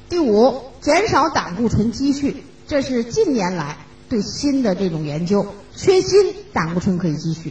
[0.09, 3.77] 第五，减少胆固醇积蓄，这是近年来。
[4.13, 7.51] 对锌的这种研究，缺锌胆固醇可以积蓄，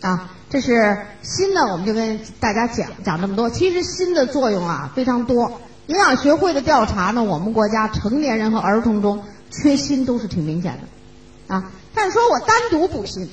[0.00, 3.48] 啊，这是锌呢，我们就跟大家讲讲这么多。
[3.48, 5.60] 其实锌的作用啊非常多。
[5.86, 13.28] 营养学会的调查呢，我们国家成年人和儿童中缺锌都是挺明显的，啊，但是说我单独补锌，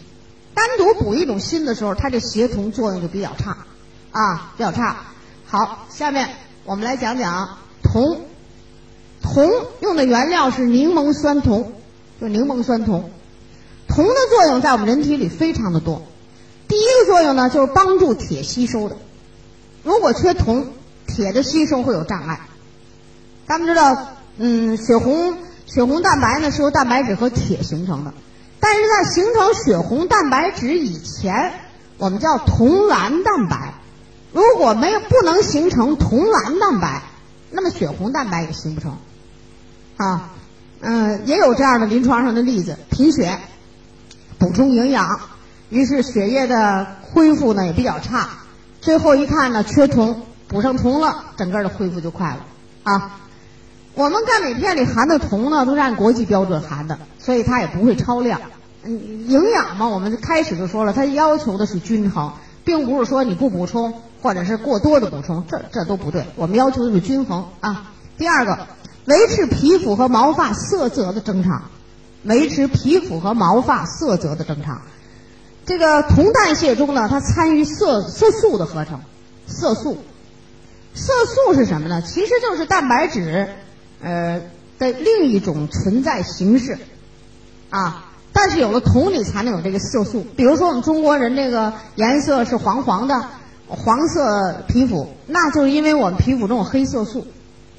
[0.53, 3.57] 单独补一种锌的时候，它这协同作用就比较差，
[4.11, 4.97] 啊，比较差。
[5.47, 6.29] 好，下面
[6.63, 8.21] 我们来讲讲铜。
[9.19, 11.73] 铜用的原料是柠檬酸铜，
[12.19, 13.09] 就柠檬酸铜。
[13.87, 16.01] 铜的作用在我们人体里非常的多。
[16.67, 18.97] 第一个作用呢，就是帮助铁吸收的。
[19.83, 20.67] 如果缺铜，
[21.07, 22.41] 铁的吸收会有障碍。
[23.47, 28.13] 咱们知道，嗯，血红血红蛋白呢是由蛋白质和铁形成的，
[28.59, 31.53] 但是在形成血红蛋白质以前，
[31.97, 33.75] 我们叫铜蓝蛋白。
[34.33, 37.03] 如果没有不能形成铜蓝蛋白，
[37.49, 38.97] 那么血红蛋白也形不成。
[39.95, 40.31] 啊，
[40.79, 43.39] 嗯，也有这样的临床上的例子，贫血，
[44.37, 45.19] 补充营养，
[45.69, 48.29] 于是血液的恢复呢也比较差，
[48.79, 52.45] 最后一看呢缺铜，补上铜了，整个的恢复就快了。
[52.83, 53.19] 啊，
[53.95, 58.39] 我们钙镁片里含的铜呢都是按国际标准含的，所以它也不会超量。
[58.83, 58.91] 嗯，
[59.27, 67.93] 营养嘛，我们开始就说了，它要求的是均衡，并不是说你不补充或者是过多的补充，这这都不对，我们要求的是均衡啊。
[68.19, 68.67] 第二个。
[69.07, 71.63] 维持皮肤和毛发色泽的正常，
[72.23, 74.81] 维持皮肤和毛发色泽的正常。
[75.65, 78.99] 这个铜代谢中呢，它参与色色素的合成。
[79.47, 79.97] 色素，
[80.93, 82.01] 色素是什么呢？
[82.01, 83.47] 其实就是蛋白质，
[84.03, 84.41] 呃
[84.77, 86.77] 的另一种存在形式，
[87.69, 90.25] 啊，但是有了铜，你才能有这个色素。
[90.35, 93.25] 比如说我们中国人这个颜色是黄黄的，
[93.69, 97.25] 黄色皮肤，那就是因为我们皮肤中有黑色素，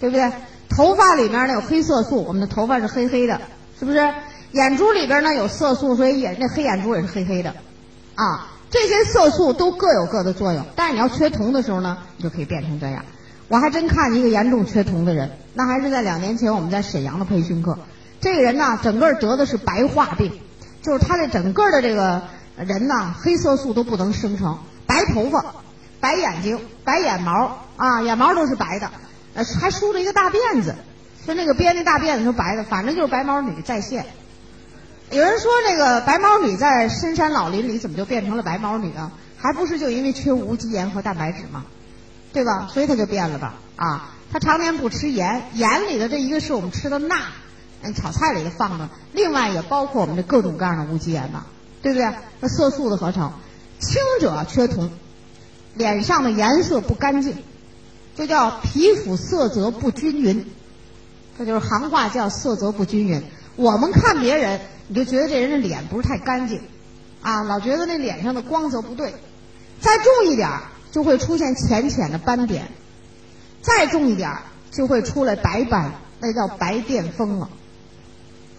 [0.01, 0.33] 对不对？
[0.69, 3.41] 头发里面呢有黑色素，我们的头发是黑黑的，
[3.79, 4.09] 是不是？
[4.53, 7.55] 眼珠里边呢有色素，所以眼那黑眼珠也是黑黑的，
[8.15, 10.65] 啊，这些色素都各有各的作用。
[10.75, 13.05] 但是你要缺铜的时候呢，你就可以变成这样。
[13.49, 17.79] 我还真看一个严重缺铜的人，那还是在两年前我们在沈阳的培训课。
[18.21, 20.33] 这个人呢，整个得的是白化病，
[20.83, 22.23] 就是他的整个的这个
[22.57, 25.45] 人呢，黑色素都不能生成，白头发、
[26.01, 28.91] 白眼睛、白眼毛啊，眼毛都是白的。
[29.45, 30.75] 还梳了一个大辫子，
[31.25, 34.07] 说那个编那大辫子是白的，反正就是白毛女在线。
[35.11, 39.13] 有人说那个白毛女在深山老林里怎么就变成了白毛女啊？
[39.39, 41.65] 还不是就因为缺无机盐和蛋白质吗？
[42.33, 42.69] 对吧？
[42.73, 43.55] 所以她就变了吧？
[43.77, 47.17] 啊，她常年不吃盐，盐里的这一个是我们吃的钠，
[47.83, 51.47] 嗯，炒菜里头放的，另外也包括我们的各种各样的无机盐嘛，
[51.81, 52.13] 对不对？
[52.41, 53.33] 那色素的合成，
[53.79, 54.91] 轻者缺铜，
[55.75, 57.37] 脸上的颜色不干净。
[58.19, 60.45] 这叫皮肤色泽不均匀，
[61.39, 63.23] 这就是行话叫色泽不均匀。
[63.55, 66.61] 我们看别人，你就觉得这人的脸不是太干净，
[67.23, 69.15] 啊，老觉得那脸上的光泽不对。
[69.81, 70.51] 再重一点，
[70.91, 72.65] 就会出现浅浅的斑点；
[73.63, 74.37] 再重一点，
[74.73, 77.49] 就会出来白斑，那叫白癜风了。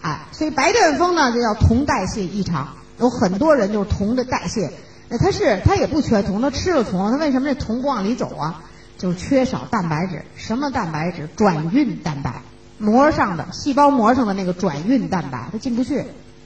[0.00, 2.76] 哎，所以白癜风呢，就叫铜代谢异常。
[2.98, 4.72] 有很多人就是铜的代谢，
[5.10, 8.64] 那他是他也不缺铜，他吃了铜，他为什么这铜不往里走啊？
[9.00, 11.26] 就缺少蛋白质，什么蛋白质？
[11.34, 12.42] 转运蛋白，
[12.76, 16.04] 膜上的细胞膜上的那个转运蛋白，它进不去，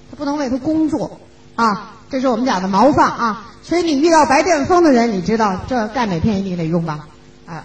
[0.09, 1.19] 它不能为它工作
[1.57, 1.97] 啊。
[2.09, 3.47] 这是我们讲的毛发啊。
[3.65, 7.09] 所以你遇到白癜风的人，你知道这钙镁片一定得用吧？
[7.45, 7.65] 啊，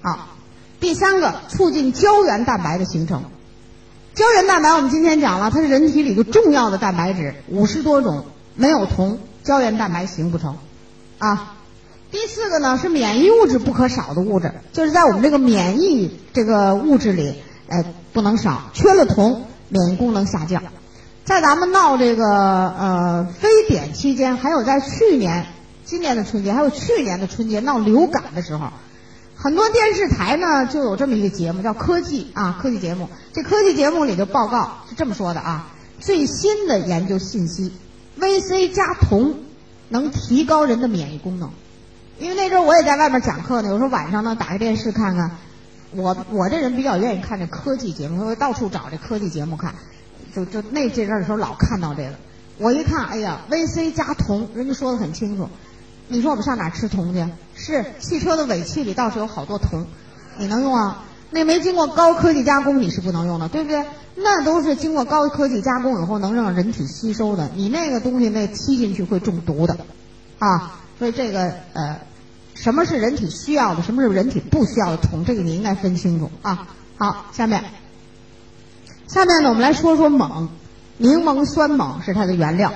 [0.00, 0.28] 好。
[0.80, 3.24] 第三个，促进胶原蛋白的形成。
[4.14, 10.56] 胶原蛋白我们今天讲了，它是人体里头重要的蛋白质，五十多种，没有铜，胶原蛋白形不成
[11.18, 11.54] 啊。
[12.12, 17.34] 第四个呢是免疫物质不可少的物质，就是在我们这个免疫这个物质里，
[17.68, 18.64] 呃，不能少。
[18.74, 20.62] 缺了铜，免疫功能下降。
[21.24, 25.46] 在咱们闹这个呃非典期间，还有在去年、
[25.86, 28.68] 今年的春节，还有去年的春节闹流感的时候，
[29.34, 33.08] 很多电视台呢就有这么一个节目，叫科技啊科技节目。
[33.32, 37.72] 这科技节目里的报告是这么说的啊：最新的研究信息
[38.20, 39.36] ，VC 加铜
[39.88, 41.50] 能提高人的免疫功能。
[42.22, 45.32] 因为那阵儿我也在外面讲课呢，有时候晚上呢打开电视看看，
[45.90, 49.74] 我我这人比较愿意看这科技节目，我到处找这科技节目看，
[50.32, 52.14] 就就那这阵儿的时候老看到这个，
[52.58, 55.48] 我一看，哎呀，VC 加铜，人家说的很清楚，
[56.06, 57.28] 你说我们上哪吃铜去？
[57.56, 59.84] 是汽车的尾气里倒是有好多铜，
[60.38, 61.02] 你能用啊？
[61.30, 63.84] 那没经过高科技加工你是不能用的，对不对？
[64.14, 69.76] 那都是经过高科技加工以后能让人体吸收的，你那个东西那吸进去会中毒的，
[70.38, 71.96] 啊，所以这个呃。
[72.54, 73.82] 什么是人体需要的？
[73.82, 75.24] 什么是人体不需要的铜？
[75.24, 76.68] 这个你应该分清楚啊。
[76.96, 77.64] 好，下面，
[79.08, 80.48] 下面呢，我们来说说锰。
[80.98, 82.72] 柠檬酸锰是它的原料。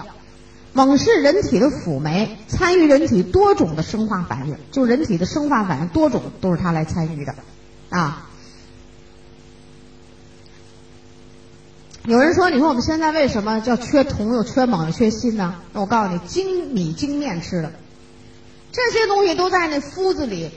[0.74, 7.34] 锰是人体的辅酶，参与人体多种的生化反应，就人体的生化反应多种都是它来参与的
[7.88, 8.28] 啊。
[12.04, 15.54] 有人说，你说我们现在为什么叫缺铜又缺锰又缺锌呢？
[15.72, 17.72] 那我告诉你，精米精面吃的，
[18.76, 20.50] 这些东西都在那麸子里、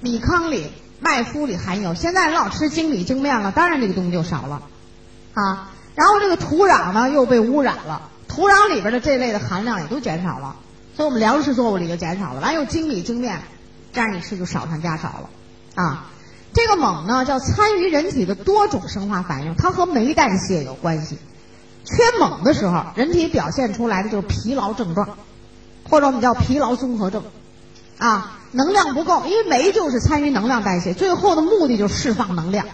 [0.00, 1.94] 米糠里、麦麸里含有。
[1.94, 4.62] 现在人老吃精米精面了，当然这个东西就少了
[5.34, 5.70] 啊。
[5.94, 10.56] 然后这个土壤呢又被污染了，土壤里边的这类的含量也都减少了，
[10.96, 12.40] 所以我们粮食作物里就减少了。
[12.40, 13.40] 完又精米精面，
[13.92, 15.30] 这样一吃就少上加少了
[15.76, 16.06] 啊。
[16.52, 21.18] 这个锰呢，叫参与人体的多种生化反应，它和酶代谢有关系。
[21.84, 25.16] 缺锰的时候，人体表现出来的就是疲劳症状，
[25.90, 27.22] 或者我们叫疲劳综合症，
[27.98, 32.66] 啊，能量不够，因为酶就是参与能量代谢，最后的目的就是释放能量，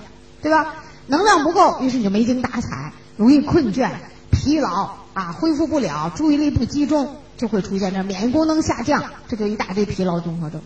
[0.43, 0.75] 对吧？
[1.07, 3.91] 能量不够，于是你就没精打采，容易困倦、
[4.31, 10.61] 疲劳啊，恢复不了，注意力不集中，就会出现这免疫功能下降，这就一大堆疲劳综合症。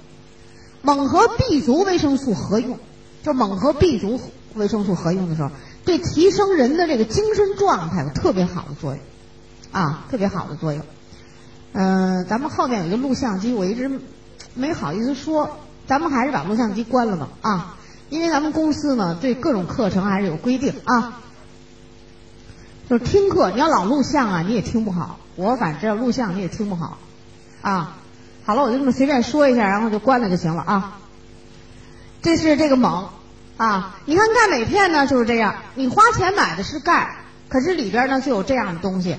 [0.83, 2.79] 锰和 B 族维生素合用。
[3.21, 4.21] 就锰和 B 族
[4.55, 5.51] 维生素合用的时候，
[5.85, 9.01] 对提升人的这个精神状态有特别好的作用，
[9.73, 10.83] 啊，特别好的作用。
[11.73, 14.01] 嗯，咱们后面有一个录像机，我一直
[14.55, 17.77] 没好意思说，咱们还是把录像机关了吧，啊，
[18.09, 21.21] 因为咱们公司呢对各种课程还是有规定啊。
[22.89, 25.19] 就是听课，你要老录像啊，你也听不好。
[25.37, 26.97] 我反正录像你也听不好，
[27.61, 27.97] 啊，
[28.45, 30.99] 好了，我就这么随便说一下，然后就关了就行了啊。
[32.23, 33.11] 这是这个锰，
[33.59, 37.17] 啊，你看钙镁片呢就是这样，你花钱买的是钙，
[37.49, 39.19] 可是里边呢就有这样的东西，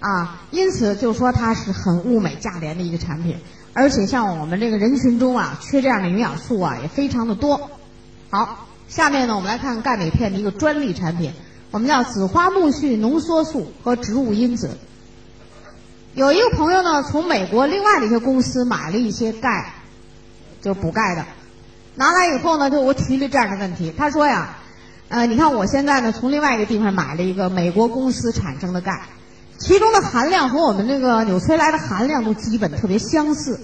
[0.00, 3.36] 啊，因此就说它是很物美价廉的一个产品，
[3.74, 7.70] 而且像我们这个人群中啊，缺这样的营养素啊也非常的多。
[8.30, 11.32] 好，下面呢我们来看钙镁片的一个专利产品，
[11.70, 14.78] 我们叫紫花苜蓿浓缩素和植物因子。
[16.14, 19.74] 有一个朋友呢从美国另外的一些公司买了一些钙，
[20.62, 21.24] 就补钙的。
[21.96, 23.92] 拿来以后呢，就我提了这样的问题。
[23.96, 24.56] 他说呀，
[25.08, 29.02] 呃，你看我现在呢，从另外一个地方买了一个美国公司产生的钙，
[29.60, 33.60] 其中的含量和我们这个纽崔莱的含量都基本特别相似，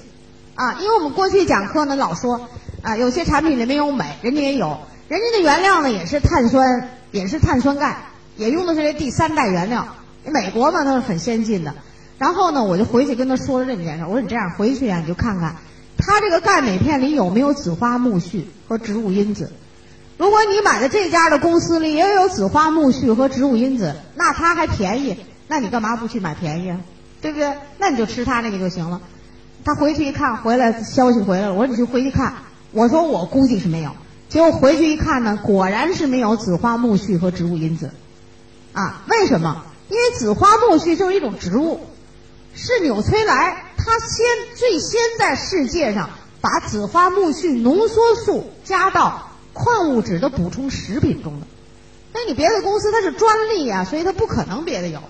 [0.54, 2.48] 啊，因为我们过去讲课呢老说，
[2.82, 4.78] 啊，有些产品里面有镁，人家也有，
[5.08, 7.96] 人家的原料呢也是碳酸，也是碳酸钙，
[8.36, 9.88] 也用的是这第三代原料。
[10.26, 11.74] 美国嘛，它是很先进的。
[12.18, 15.56] 然后呢，我就回去跟他说了这么件事，我说你这样回去呀，你就看看。
[15.96, 19.50] 它这个钙镁片里有没有紫花苜蓿和植物因子？
[20.18, 25.16] 如果你买的这家的公司里也有紫花苜蓿和植物因子，那它还便宜，
[25.48, 26.80] 那你干嘛不去买便宜啊？
[27.22, 27.52] 对不对？
[27.78, 29.00] 那你就吃他那个就行了。
[29.64, 32.34] 他回去一看，回来消息回来了，我说你去回去看。
[32.72, 33.90] 我说我估计是没有，
[34.28, 37.90] 结果回去一看呢，果然是没有紫花苜蓿和植物因子。
[38.72, 39.64] 啊，为什么？
[39.88, 41.80] 因为紫花苜蓿就是一种植物，
[42.54, 43.64] 是纽崔莱。
[43.78, 44.26] 他先
[44.56, 51.46] 最先在世界上把紫花苜蓿浓缩素加到矿物质的补充食品中的，
[52.12, 55.00] 那你别的公司它是专利呀，所以它不可能别的有，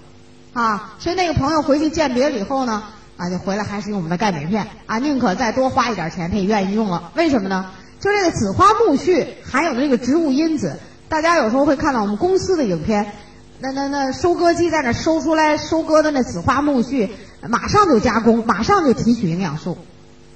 [0.56, 2.82] 啊，所以那个朋友回去鉴别了以后呢，
[3.18, 7.12] 啊，就回来还是用我们的钙镁片，啊，宁可再多花一点钱，他也愿意用了。
[7.14, 7.72] 为什么呢？
[8.00, 10.78] 就这个紫花苜蓿含有的这个植物因子，
[11.10, 13.12] 大家有时候会看到我们公司的影片，
[13.60, 17.10] 那那那收割机在那收出来收割的那紫花苜蓿。
[17.46, 19.76] 马上就加工，马上就提取营养素，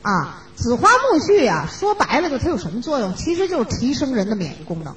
[0.02, 3.14] 啊，紫花苜蓿呀，说白了就它有什么作用？
[3.14, 4.94] 其实就是提升人的免疫功能。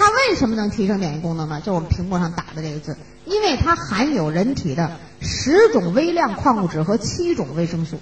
[0.00, 1.60] 它为什么能提升免疫功能呢？
[1.62, 2.96] 就我们屏幕上打的这个字，
[3.26, 8.00] 因为它含有人体的十种微量矿物质和七种维生素，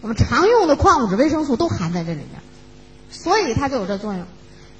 [0.00, 2.40] 我们常用的矿物质、维生素都含在这里面，
[3.10, 4.24] 所以它就有这作用，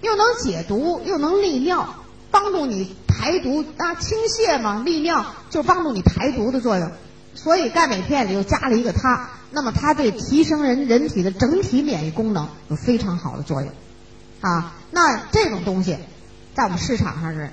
[0.01, 1.97] 又能解毒，又能利尿，
[2.30, 3.64] 帮助你排毒。
[3.76, 6.93] 啊，清泻嘛，利尿就帮助你排毒的作用。
[7.34, 13.72] 所以钙镁片里又加了一个它，那么它对提升人人体的整体免疫功能有非常好的作用，
[14.41, 15.99] 啊，那这种东西
[16.59, 17.50] 在我们市场上是，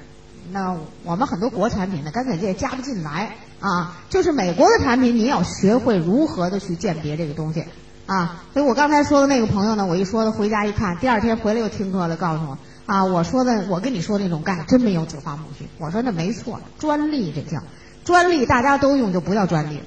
[0.51, 7.65] 那我们很多国产品呢，干脆这也加不进来啊，就是美国的产品，你要学会如何的去鉴别这个东西
[8.07, 8.41] 啊。
[8.51, 17.61] 所以我刚才说的那个朋友呢，我一说他回家一看，第二天回来又听课了，告诉我啊，我说的我跟你说那种钙真没有紫花苜蓿，我说那没错，专利这叫。
[18.05, 19.83] 专利大家都用就不叫专利了，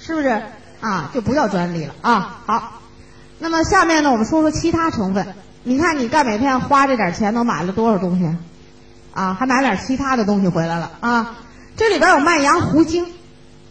[0.00, 0.42] 是不是
[0.80, 1.12] 啊？
[1.14, 2.40] 就不叫专利了啊。
[2.44, 2.80] 好，
[3.38, 5.32] 那么下面呢，我们说说其他成分。
[5.62, 8.24] 你看，你钙镁片花这点钱，都买了多少东西
[9.12, 9.34] 啊？
[9.34, 11.36] 还买点其他的东西回来了啊？
[11.76, 13.06] 这里边有麦芽糊精，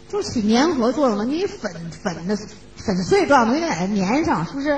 [0.08, 1.24] 就起粘合作用的。
[1.24, 1.72] 你粉
[2.02, 2.36] 粉的
[2.76, 4.70] 粉碎状的，你得给它粘上，是不是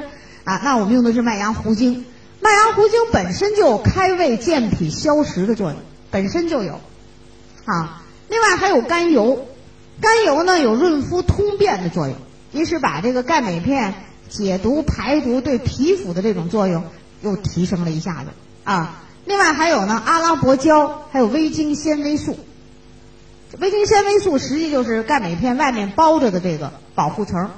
[0.44, 0.60] 啊？
[0.64, 2.04] 那我们用的是麦芽糊精。
[2.40, 5.78] 麦芽糊精本身就有开胃健脾消食的作用，
[6.10, 6.80] 本身就有
[7.66, 8.02] 啊。
[8.28, 9.46] 另外还有甘油，
[10.00, 12.16] 甘油呢有润肤通便的作用，
[12.52, 13.94] 一是把这个钙镁片
[14.28, 16.84] 解毒排毒对皮肤的这种作用
[17.22, 18.30] 又提升了一下子
[18.64, 19.00] 啊。
[19.24, 22.38] 另外还有呢，阿拉伯胶，还有微晶纤维素。
[23.58, 27.50] 微晶纤维素实际就是钙镁片外面包着的这个保护层，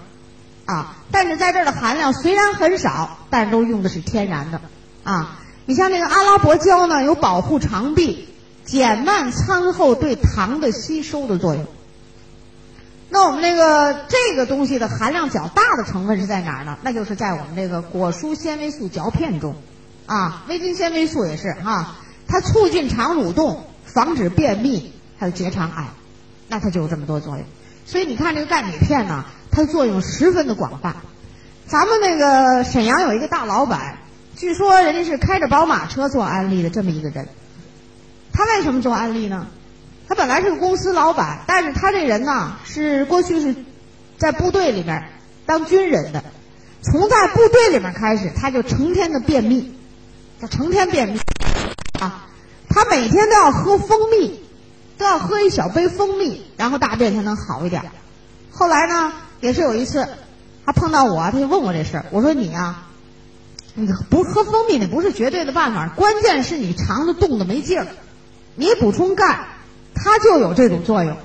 [0.64, 4.60] 啊，但是在这儿的含量虽然很少，但是都用的是天然的，
[5.04, 8.28] 啊，你像这个阿拉伯胶呢，有保护肠壁、
[8.64, 11.64] 减慢餐后对糖的吸收的作用。
[13.14, 16.76] 那我们那个这个东西的含量较大的成分是在哪儿呢？
[16.82, 19.54] 那就是在我们这个果蔬纤维素嚼片中，
[20.06, 21.94] 啊，微晶纤维素也是哈，
[22.26, 24.92] 它促进肠蠕动，防止便秘。
[25.16, 25.90] 还有结肠癌，
[26.48, 27.46] 那它就有这么多作用。
[27.86, 30.96] 所以你看这个钙镁片呢，它的作用十分的广泛。
[31.68, 33.98] 咱们那个沈阳有一个大老板，
[34.34, 37.28] 据说人家是开着宝马车做安利的这么一个人。
[38.32, 39.46] 他为什么做安利呢？
[40.09, 43.55] 他本来是个公司老板，但是他这人呢是过去是
[44.18, 45.11] 在部队里面
[45.46, 46.24] 当军人的，
[46.82, 49.76] 从在部队里面开始，他就成天的便秘，
[50.40, 51.20] 他成天便秘
[52.00, 52.26] 啊，
[52.68, 54.40] 他每天都要喝蜂蜜。
[54.96, 57.82] 都要喝一小杯蜂蜜，然后大便才能好一点。
[58.52, 60.07] 后来呢，也是有一次，
[60.64, 62.07] 他碰到我，他就问我这事儿。
[62.12, 62.84] 我说你呀，
[63.74, 67.88] 你不喝蜂蜜那不是绝对的办法，关键是你肠子冻得没劲儿。
[68.55, 69.48] 你补充钙，
[69.95, 71.16] 它就有这种作用。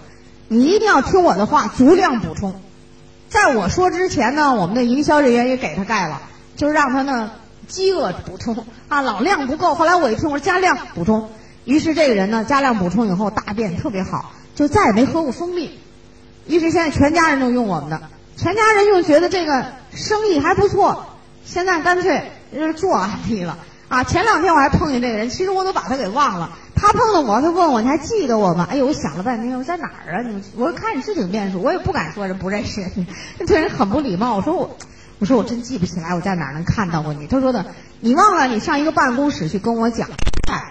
[0.48, 2.62] 你一定要听我的话，足量补充。
[3.30, 6.22] 在我说之前呢，我们的营销人员也给他盖了，
[6.56, 7.32] 就让他呢
[7.68, 9.76] 饥饿补充啊，老量不够。
[9.76, 11.30] 后来我一听，我说加量补充。
[11.66, 15.78] 于是这个人呢，加量补充以后，大便特别好，就再也没喝过蜂蜜。
[16.48, 18.02] 于是现在全家人都用我们的，
[18.36, 21.06] 全家人又觉得这个生意还不错，
[21.46, 23.60] 现在干脆就是做安利了
[23.90, 24.04] 啊！
[24.04, 26.52] 前两天我还碰见这个人，其实我都把他给忘了。
[26.76, 28.68] 他碰到我，他问我你还记得我吗？
[28.70, 30.22] 哎呦，我想了半天，我在哪儿啊？
[30.22, 33.06] 你我看你是挺面熟，我也不敢说人不认识你，
[33.46, 34.36] 这人很不礼貌。
[34.36, 34.78] 我说我，
[35.18, 37.28] 我说我真记不起来我在哪儿能看到过你。
[37.28, 37.66] 他说的，
[38.00, 40.08] 你忘了你上一个办公室去跟我讲。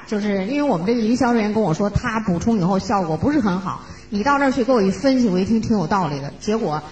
[0.07, 3.83] 就是因为我们这个营销人员跟我说，他补充以后效果不是很好。
[4.09, 6.33] 你到那儿去给我一分析，我一听挺有道理的。
[6.41, 6.83] 结果，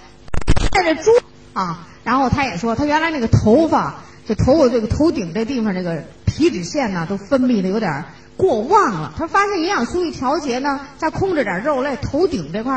[0.71, 1.09] 在这猪
[1.53, 3.95] 啊，然后他也说，他原来那个头发，
[4.27, 8.03] 这头这个头顶这地方这个皮脂腺呢，都分泌的有点
[8.35, 9.13] 过旺了。
[9.17, 12.73] 他发现营养素一调节呢，再控制点肉类，头顶这块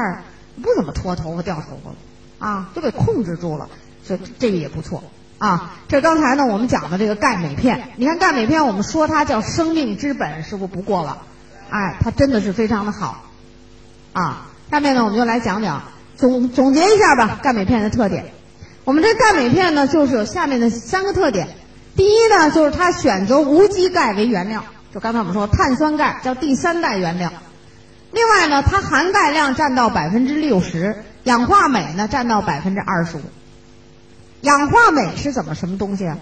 [0.63, 1.97] 不怎么脱头发掉头发了，
[2.39, 3.69] 啊，都给控制住了。
[4.05, 5.03] 所以这个也不错。
[5.39, 11.23] 啊，这刚才呢，我们讲的这个钙镁片，你看钙镁片，我们说它叫生命之本，是不不过了？
[11.71, 13.25] 哎，它真的是非常的好。
[14.13, 15.83] 啊，下面呢，我们就来讲讲
[16.17, 18.33] 总总结一下吧，钙镁片的特点。
[18.91, 21.47] 我们这钙镁片呢，就是有下面的三个特点。
[21.95, 27.33] 第一呢，就是它选择无机钙为原料，就刚才我们说碳酸钙叫第三代原料。
[28.11, 33.21] 另外呢，它含钙量占到百分之六十，氧化镁呢占到百分之二十五。
[34.41, 36.19] 氧化镁是怎么什么东西啊？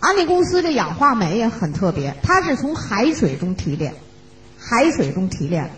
[0.00, 3.94] 安利公司这氧化镁也很特别，它是从海水中提炼，
[4.58, 5.70] 海水中提炼，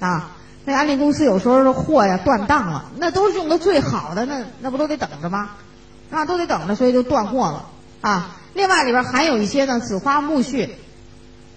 [0.00, 0.32] 啊，
[0.64, 5.50] 那安利公司有时候的货呀断档了，那都是用的最好的，那那不都得等着吗？
[6.10, 7.66] 啊，都得等着，所以就断货了
[8.00, 8.36] 啊。
[8.54, 10.70] 另外里边含有一些呢紫花苜蓿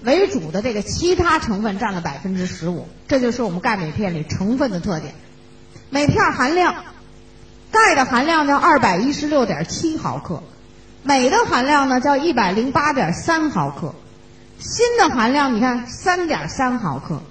[0.03, 5.13] 为主的这个其他成分占了百分之十五，这就是我们钙镁片里成分的特点，
[5.89, 6.75] 镁片含量。
[7.69, 10.41] 钙的含量叫二百一十六点七毫克，
[11.03, 13.93] 镁的含量呢叫一百零八点三毫克，
[14.57, 17.21] 锌的含量你看三点三毫克，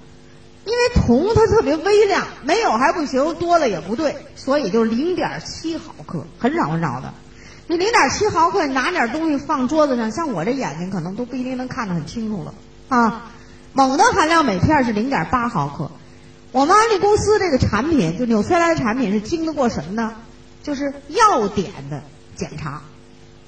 [0.67, 7.13] 因为铜它特别微量，没有还不行，多了也不对，所以就零点七毫克，很少很少的。
[7.67, 12.53] 你零点七毫克，你拿点东西放桌子上，像我这眼睛可能都不一定能看得很清楚了
[12.89, 13.31] 啊。
[13.73, 15.89] 锰的含量每片是零点八毫克，
[16.51, 20.15] 我们安利公司这个产品就纽崔莱的产品是经得过什么呢？
[20.63, 22.03] 就是药典的
[22.35, 22.81] 检查，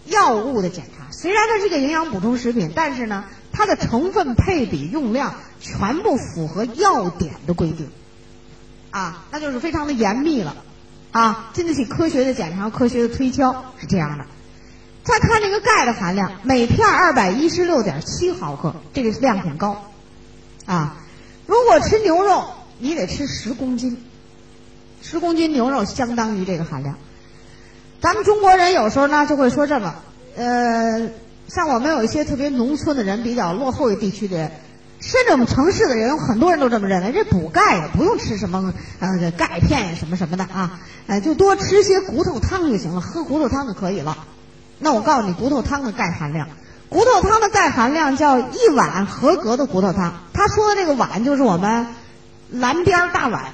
[0.05, 1.11] 药物的检查。
[1.11, 7.89] 虽然它是个营养补充食品，但是呢，它的成分配比用量全部符合要点的规定，
[8.91, 10.56] 啊，那就是非常的严密了，
[11.12, 14.26] 啊，经得起科学的检查、科学的推敲，是这样的。
[15.04, 19.91] 再看这个钙的含量，每片二百一十六点七毫克，这个量很高，
[20.66, 20.97] 啊，
[21.47, 22.45] 如果吃牛肉，
[22.78, 24.04] 你得吃十公斤，
[25.02, 26.95] 十公斤牛肉相当于这个含量。
[28.02, 29.95] 咱们中国人有时候呢就会说这么，
[30.38, 31.10] 呃，
[31.50, 34.52] 像我们有一些特别农村的人，比较落后的地区的人，
[35.00, 44.16] 甚至我们城市的人，有很多人都这么认为，这补钙也不用吃什么呃钙片什么什么的啊，呃， 就多吃些骨头汤就行了，喝骨头汤就可以了。
[44.78, 46.47] 那我告诉你，骨头汤的钙含量，
[46.88, 50.14] 骨头汤的钙含量叫一碗合格的骨头汤。
[50.34, 51.88] 他说的这个碗就是我们
[52.52, 53.45] 蓝边大碗，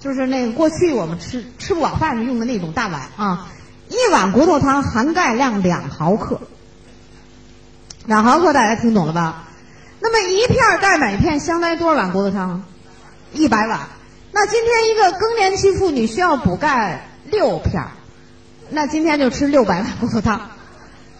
[0.00, 3.48] 就是那个过去我们吃吃不饱饭用的那种大碗啊。
[3.88, 6.40] 一碗骨头汤含钙量两毫克，
[8.06, 9.44] 两毫克大家听懂了吧？
[10.00, 12.62] 那么一片钙镁片相当于多少碗骨头汤？
[13.32, 13.80] 一百碗。
[14.32, 17.82] 那今天一个更年期妇女需要补钙六片，
[18.68, 20.50] 那今天就吃六百碗骨头汤，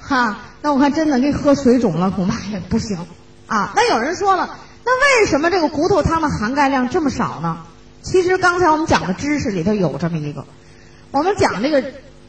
[0.00, 0.38] 哈。
[0.60, 2.98] 那我看真的给喝水肿了，恐怕也不行
[3.46, 3.72] 啊。
[3.76, 7.64] 那有人说了，那为什么这个骨头汤的含钙量这么少呢？
[8.02, 10.44] 其实刚才我们讲的知识里头有这么一个，
[11.10, 11.82] 我们讲这个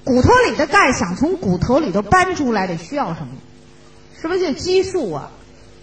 [0.06, 3.28] 骨头里的钙想从骨头里头搬出来得需要什么？
[4.22, 5.32] 是不是就激素啊？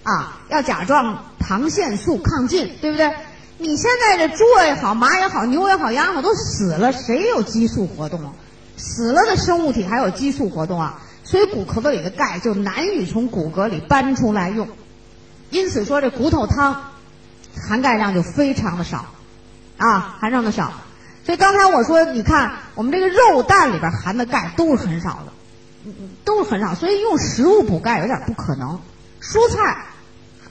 [0.04, 3.12] 啊，要甲状糖腺素亢进，对不对？
[3.58, 8.32] 你现在这猪也好，马也好，牛也好，羊也好，都死了，谁有激素活动啊？
[8.76, 11.00] 死了的生物体还有激素活动啊？
[11.22, 14.68] 所以骨壳子里的钙就难以从骨骼里搬出来用，
[15.50, 16.90] 因此说这骨头汤
[17.68, 19.06] 含钙量就非常的少，
[19.76, 20.72] 啊，含量的少。
[21.24, 25.32] 所以刚才我说，你看我们这个肉蛋里边含的钙都是很少的，
[26.24, 28.78] 都是很少，所以用食物补钙有点不可能。
[29.20, 29.84] 蔬菜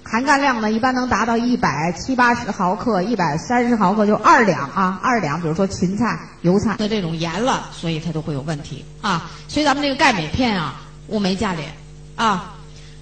[0.04, 5.42] 含钙量呢，一般能达到一百七八十毫克，一百三十毫克就二两啊，二两。
[5.42, 9.30] 比如说芹菜、油菜的这种盐了，所以它都会有问题啊。
[9.48, 11.70] 所以咱们这个钙镁片啊，物美价廉
[12.16, 12.56] 啊。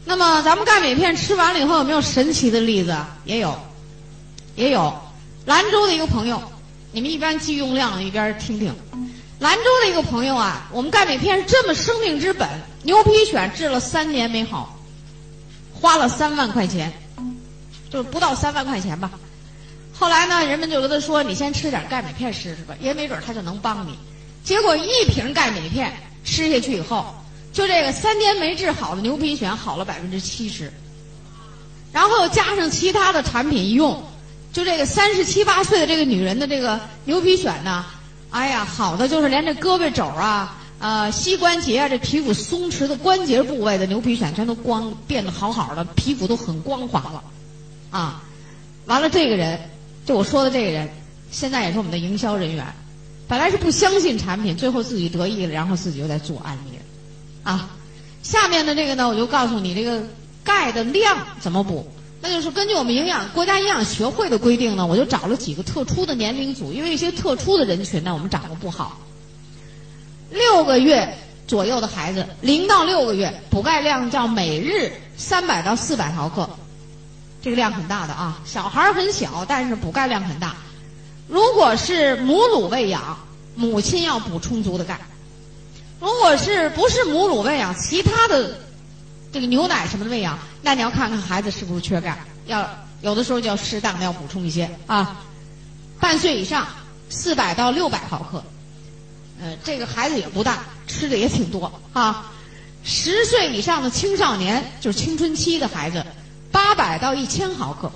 [0.05, 2.95] 那么咱们钙镁片吃完了以后，有没有神奇的例子？
[3.25, 3.57] 也有，
[4.55, 4.93] 也有。
[5.45, 6.41] 兰州的一个朋友，
[6.91, 8.75] 你们一边记用量一边听听。
[9.39, 12.47] 兰州的一个朋友啊，我们钙镁片是这么生命之本，
[12.83, 14.77] 牛皮癣治了三年没好。
[15.73, 16.91] 花了三万块钱，
[17.89, 19.09] 就不到三万块钱吧。
[19.97, 23.97] 后来呢，人们就跟他说：“你先吃点钙镁片试试吧，也没准他就能帮你。”
[24.43, 25.93] 结果一瓶钙镁片
[26.25, 27.15] 吃下去以后，
[27.53, 30.69] 就这个三年没治好的牛皮癣好了百分之七十。
[31.93, 34.03] 然后加上其他的产品一用，
[34.51, 37.85] 就这个三十七八岁的这个女人的这个牛皮癣呢，
[38.31, 40.55] 哎呀，好的就是连这胳膊肘啊。
[40.81, 47.21] 呃，膝关节啊，这皮肤松弛的关节部位的牛皮癣全都光变得好好的，皮肤都很光滑了，
[47.89, 48.23] 啊，
[48.85, 49.59] 完了这个人，
[50.05, 50.89] 就我说的这个人，
[51.31, 52.65] 现在也是我们的营销人员，
[53.27, 56.79] 本来是不相信产品，最后自己得意了，然后自己又在做案例，
[57.43, 57.71] 啊，
[58.23, 60.01] 下面的这个呢，我就告诉你这个
[60.45, 61.91] 钙的量怎么补，
[62.21, 68.99] 那就是根据我们营养国家营养学会的规定呢，我就找了几个特殊的年龄组，因为一些特殊的人群呢，我们掌握不好。
[70.29, 71.17] 六个月
[71.47, 76.49] 左右的孩子，零到六个月，补钙量叫每日三百到四百毫克，
[77.41, 78.39] 这个量很大的啊。
[78.45, 80.55] 小孩很小，但是补钙量很大。
[81.27, 83.17] 如果是母乳喂养，
[83.55, 84.95] 母亲要补充足的钙；
[85.99, 88.59] 如果是不是母乳喂养，其他的
[89.31, 92.67] 这个牛奶什么的喂养，那你要看看孩子是不是缺钙，要
[93.01, 95.21] 有的时候就要适当的要补充一些啊。
[95.99, 96.67] 半岁以上，
[97.09, 98.43] 四百到六百毫克。
[99.41, 102.31] 呃，这个孩子也不大，吃的也挺多啊。
[102.83, 106.05] 十岁以上的青少年，就是青春期的孩子，
[106.51, 107.91] 八百到一千毫克。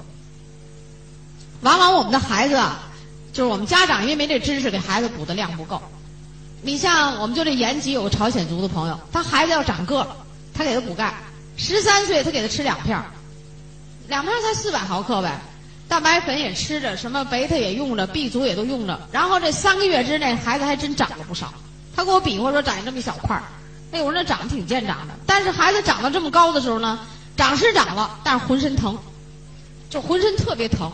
[1.61, 2.83] 往往我们的孩子啊，
[3.31, 5.81] 就是我们家长因为没这知识，给孩子补的量不够。
[6.61, 10.07] 你像我们就这延吉有个朝鲜族的朋友，他孩子要长个，
[10.53, 11.13] 他给他补钙，
[11.57, 13.01] 十三岁他给他吃两片，
[14.07, 15.39] 两片儿才四百毫克呗。
[15.87, 18.99] 蛋白粉也吃着，什么贝塔也用着，B 族也都用着。
[19.11, 21.53] 然后这三个月之内，孩子还真长了不少。
[21.95, 23.43] 他给我比划说，长这么一小块儿，
[23.91, 25.13] 哎，我说那长得挺健长的。
[25.27, 26.99] 但是孩子长到这么高的时候呢，
[27.37, 28.97] 长是长了，但是浑身疼，
[29.89, 30.91] 就浑身特别疼。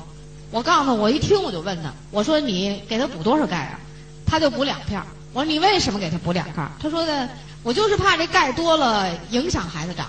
[0.52, 3.80] 我告诉他，我一听我就问他，我说你给他补多少钙啊？
[4.26, 5.02] 他就补两片。
[5.32, 6.68] 我说你为什么给他补两片？
[6.82, 7.30] 他说的，
[7.64, 10.08] 我就是怕这钙多了影响孩子长。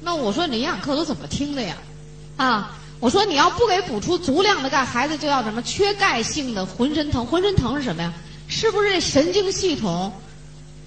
[0.00, 1.76] 那我说你营养课都怎么听的呀？
[2.36, 2.76] 啊？
[2.98, 7.26] 我说你要不给补出足量的钙，孩子就要什么缺钙性的浑身疼。
[7.26, 8.12] 浑身疼是什么呀？
[8.46, 10.12] 是不是这神经系统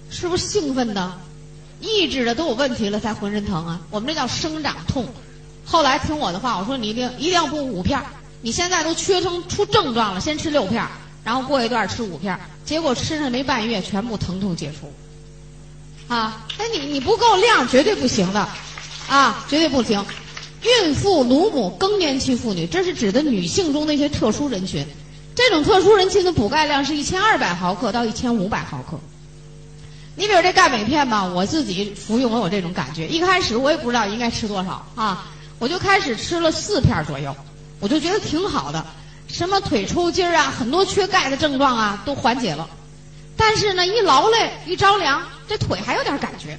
[0.09, 1.11] 是不是兴奋的、
[1.81, 3.81] 抑制的都有问题了才浑身疼啊？
[3.89, 5.05] 我们这叫生长痛。
[5.65, 8.01] 后来听我的话，我说你一定一定要补五片。
[8.41, 10.85] 你现在都缺成出症状了，先吃六片，
[11.23, 12.39] 然后过一段吃五片。
[12.63, 14.93] 结果吃上没半月，全部疼痛解除。
[16.07, 18.47] 啊，哎你你不够量，绝对不行的，
[19.09, 20.05] 啊，绝对不行。
[20.61, 24.85] 孕妇、乳母、更年期妇女，这是指的女性中的一些特殊人群。
[25.35, 28.99] 这种特殊人群的补钙量是一千二百毫克到一千五百毫克。
[30.15, 33.07] 你比如这钙镁片吧，我自己服用我有这种感觉。
[33.07, 35.27] 一开始我也不知道应该吃多少啊，
[35.59, 37.35] 我就开始吃了四片左右，
[37.79, 38.85] 我就觉得挺好的。
[39.27, 42.67] 什么腿抽筋啊，很多缺钙的症状啊都缓解了。
[43.37, 46.57] 但是呢，一劳累一着凉，这腿还有点感觉。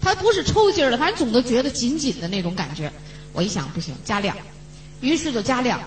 [0.00, 2.92] 它不是抽筋了，反正总都觉得紧紧的那种感觉。
[3.32, 4.36] 我一想不行，加量，
[5.00, 5.80] 于是就加量，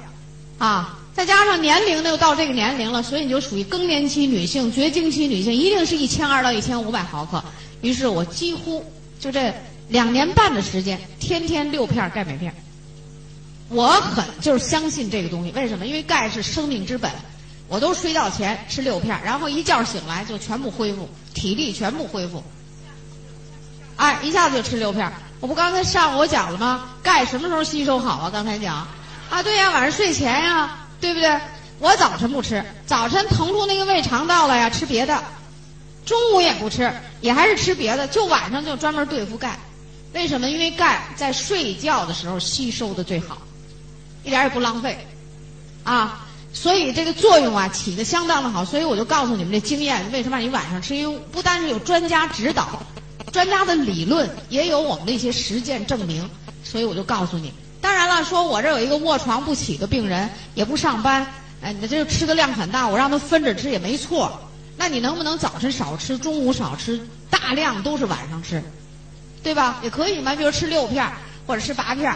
[0.57, 7.41] 啊，再加上年龄呢又到这个年龄了，所以你就属于更年期女性、绝经期女性，一定是一千二到一千五百毫克。
[7.81, 8.85] 于是我几乎
[9.19, 9.53] 就这
[9.87, 12.53] 两年半的时间，天天六片钙镁片，
[13.69, 15.87] 我很就是相信这个东西，为什么？
[15.87, 17.09] 因为钙是生命之本。
[17.69, 22.43] 我都睡觉前吃六片，然后一觉醒来就全部恢复，体力全部恢复。
[23.95, 25.11] 哎，一下子就吃六片。
[25.39, 26.89] 我不刚才上午我讲了吗？
[27.01, 28.29] 钙什么时候吸收好啊？
[28.29, 28.87] 刚才讲。
[29.29, 31.39] 啊，对呀，晚上睡前呀，对不对？
[31.79, 35.23] 我早晨不吃，早晨腾出那个胃肠道了呀，吃别的。
[36.05, 36.91] 中午也不吃，
[37.21, 39.59] 也还是吃别的，就晚上就专门对付钙。
[40.13, 40.49] 为什么？
[40.49, 43.37] 因为钙在睡觉的时候吸收的最好，
[44.23, 45.07] 一点也不浪费，
[45.83, 48.65] 啊，所以这个作用啊起的相当的好。
[48.65, 50.95] 所以我就告诉你们这经验，为什么你晚上吃？
[50.95, 52.81] 因为不单是有专家指导，
[53.31, 56.29] 专家的理论也有我们的一些实践证明，
[56.63, 57.53] 所以我就告诉你。
[57.81, 61.25] 当然了，说我这有一个卧床不起的病人，也不上班，
[61.61, 64.39] 哎，你这吃的量很大，我让他分着吃也没错。
[64.77, 68.63] 那你能不能早晨少吃，中午少吃，大量都是晚上吃？
[69.41, 69.79] 对吧？
[69.81, 71.09] 也可以嘛，比如吃六片
[71.47, 72.13] 或者吃八片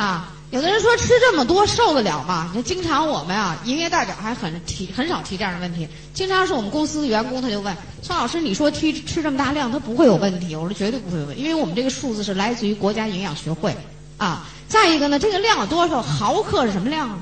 [0.00, 0.32] 啊。
[0.50, 2.50] 有的人说吃这么多受得了吗？
[2.54, 5.86] 你经常我们啊，营业代表还很提很少提这样的问题。
[6.12, 10.56] 经常是我们公司的员工他就问宋老师，你说吃吃这么大量，他不会有问题？
[10.56, 13.76] 我说绝对不会有问题，因为我们这个数字是来自于国家营养学会
[14.16, 14.48] 啊。
[14.66, 17.18] 再一个呢，这个量有多少毫克是什么量啊？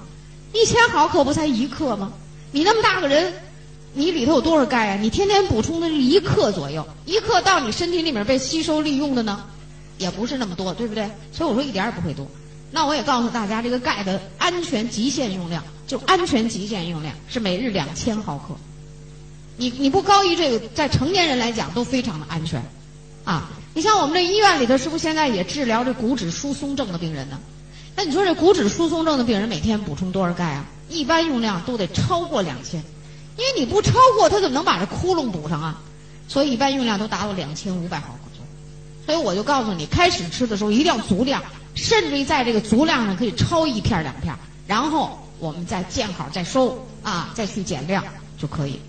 [0.55, 2.13] 一千毫克不才一克吗？
[2.53, 3.33] 你那么大个人。
[3.95, 4.99] 你里头有多少钙啊？
[5.01, 9.45] 你天天补充的是一克左右，一克到你身体里面被吸收利用的呢，
[9.97, 11.11] 也不是那么多，对不对？
[11.33, 12.27] 所以我说一点也不会多。
[12.71, 18.55] 那我也告诉大家，这个钙的安全极限用量，就安全极限用量是每日两千毫克。
[19.57, 22.63] 你你不高于这个，在成年人来讲都非常的安全，
[23.25, 27.39] 啊，你像我们这医院里头，是不是现在也治疗这骨质疏松症的病人呢？
[27.97, 30.65] 那你说这骨质疏松症的病人每天补充多少钙啊？
[30.89, 32.83] 一般用量都得超过两千。
[33.37, 35.81] 因为你不超过，他怎么能把这窟窿补上啊？
[36.29, 38.19] 所以一般用量都达到两千五百毫克。
[39.07, 41.43] 所以我就告诉你，开始吃的时候一定要足量，
[41.79, 44.35] 甚至于在这个足量上可以超一片两片，
[44.67, 48.05] 然后我们再见好再收啊，再去减量
[48.37, 48.81] 就可以。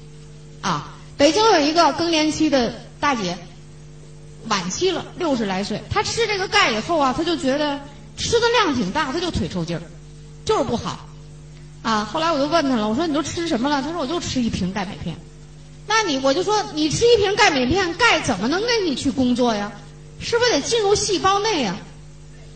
[0.62, 3.38] 啊，北京有一个更年期的大姐，
[4.48, 7.80] 晚期了，六十来岁，她吃这个钙以后啊，她就觉得
[8.18, 9.82] 吃的量挺大，她就腿抽筋儿，
[10.44, 11.08] 就是不好。
[11.84, 13.82] 啊，后来我就问她了，我说你都吃什么了？
[13.82, 15.16] 她说我就吃一瓶钙镁片。
[15.88, 19.72] 那你我就说你吃一瓶钙镁片，钙怎么能跟你去工作呀？
[20.20, 21.78] 是不是得进入细胞内呀？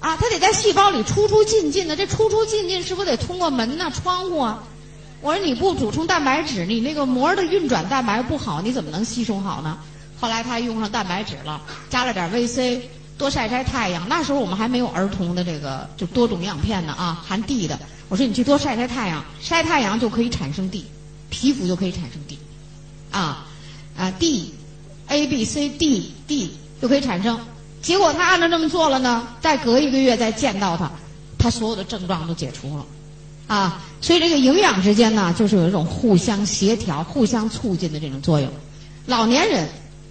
[0.04, 4.62] 啊它得在细胞里出出进进的，这出出进进是不是得通过门呐、窗户啊？
[5.22, 9.78] 我说你不补充蛋白质，你那个膜的运转蛋白不好，你怎么能吸收好呢？
[10.20, 12.82] 后来他用上蛋白质了，加了点 VC，
[13.18, 14.06] 多晒晒太阳。
[14.10, 17.80] 那时候我们还没有儿童的这个就多种营养片呢啊，含 D 的。
[18.10, 20.84] 我说你去多晒晒太阳，晒太阳就可以产生 D，
[21.30, 22.38] 皮肤就可以产生 D，
[23.10, 23.46] 啊
[23.98, 27.40] 啊 D，A B C D D 就可以产生。
[27.84, 30.90] 结果他按照这么做了呢，再隔一个月再见到他，
[31.38, 32.86] 他所有的症状都解除了，
[33.48, 38.50] 啊，所以这个营养之间呢，就是有一种互相协调、互相促进的这种作用。
[39.06, 39.68] 老年人，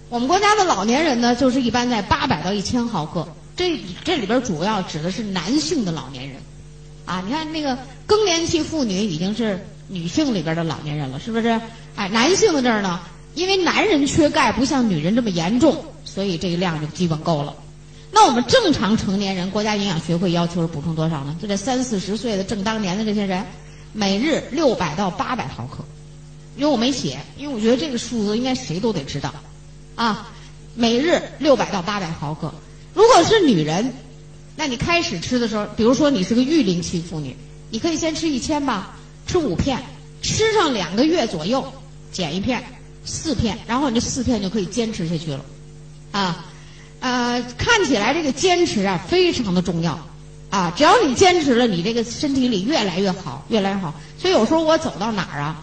[0.09, 6.37] 我们国家的老年人呢，就是一般在八百到一千毫克，这这里边主要指的是男性的老年人。
[7.05, 11.59] 啊，你看那个更年期妇女已经是女性里边的老年人了，是不是？
[11.95, 12.99] 哎，男性的这儿呢，
[13.33, 17.55] 因为男人缺钙不像女人这么严重，所以这个量就基本够了。
[18.13, 21.35] 那我们正常成年人，国家营养学会要求是补充多少呢？
[21.41, 23.43] 就这三四十岁的正当年的这些人，
[23.91, 25.83] 每日六百到八百毫克。
[26.55, 29.33] 因为我没写，因为我觉得这个数字应该谁都得知道。
[29.95, 30.29] 啊，
[30.75, 32.53] 每日六百到八百毫克。
[32.93, 33.93] 如果是女人。
[34.55, 37.35] 那你开始吃的时候，比如说你是个育龄期妇女，
[37.71, 38.95] 你可以先吃一千吧，
[39.25, 39.81] 吃五片，
[40.21, 41.73] 吃上两个月左右，
[42.11, 42.63] 减一片，
[43.03, 45.43] 四片，然后你这四片就可以坚持下去了，
[46.11, 46.45] 啊，
[47.03, 49.99] 呃，看起来这个坚持啊非常的重要，
[50.49, 53.93] 啊，只要你坚持了，你这个身体里越来越好，越来越好。
[54.17, 55.57] 所以有时候我走到哪儿啊，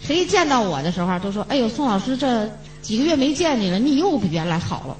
[0.00, 2.48] 谁见到我的时候都说：“哎呦，宋老师，这
[2.80, 4.96] 几个月没见你了，你又比原来好了。”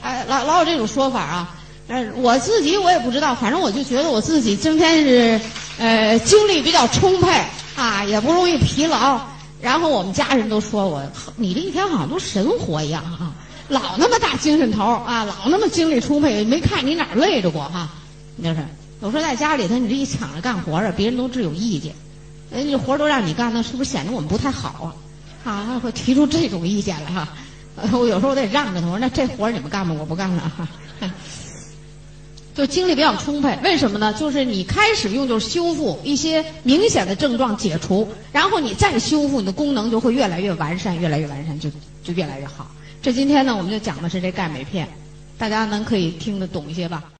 [0.00, 1.54] 哎，老老有这种说法啊。
[1.88, 5.38] 嗯，我自己我也不知道，反正我就觉得我自己今天是，
[5.76, 7.44] 呃，精力比较充沛
[7.76, 9.20] 啊，也不容易疲劳。
[9.60, 11.02] 然后我们家人都说我，
[11.36, 13.34] 你这一天好像都神活一样啊，
[13.68, 17.90] 老那么大精神头啊，老那么精力充沛，没看你哪累着过哈。
[18.42, 18.64] 就是，
[19.02, 21.94] 有时候在家里头，你这一抢着干活啊，别人都只有意见，
[22.50, 24.94] 人家活都让你干，那是不是显得我们不太好
[25.44, 25.50] 啊？
[25.50, 27.28] 啊，会提出这种意见来哈。
[27.92, 30.68] 我有时候我得让着他，我说那这活你们干吧，我不干了哈。
[32.54, 34.12] 就精力比较充沛，为什么呢？
[34.14, 41.70] 就是你开始用就是修复一些明显的症状解除，然后你再修复，你的功能就会越来越完善，越来越完善，就
[42.02, 42.66] 就越来越好。
[43.00, 44.88] 这今天呢，我们就讲的是这钙镁片，
[45.38, 47.12] 大家能可以听得懂一些吧？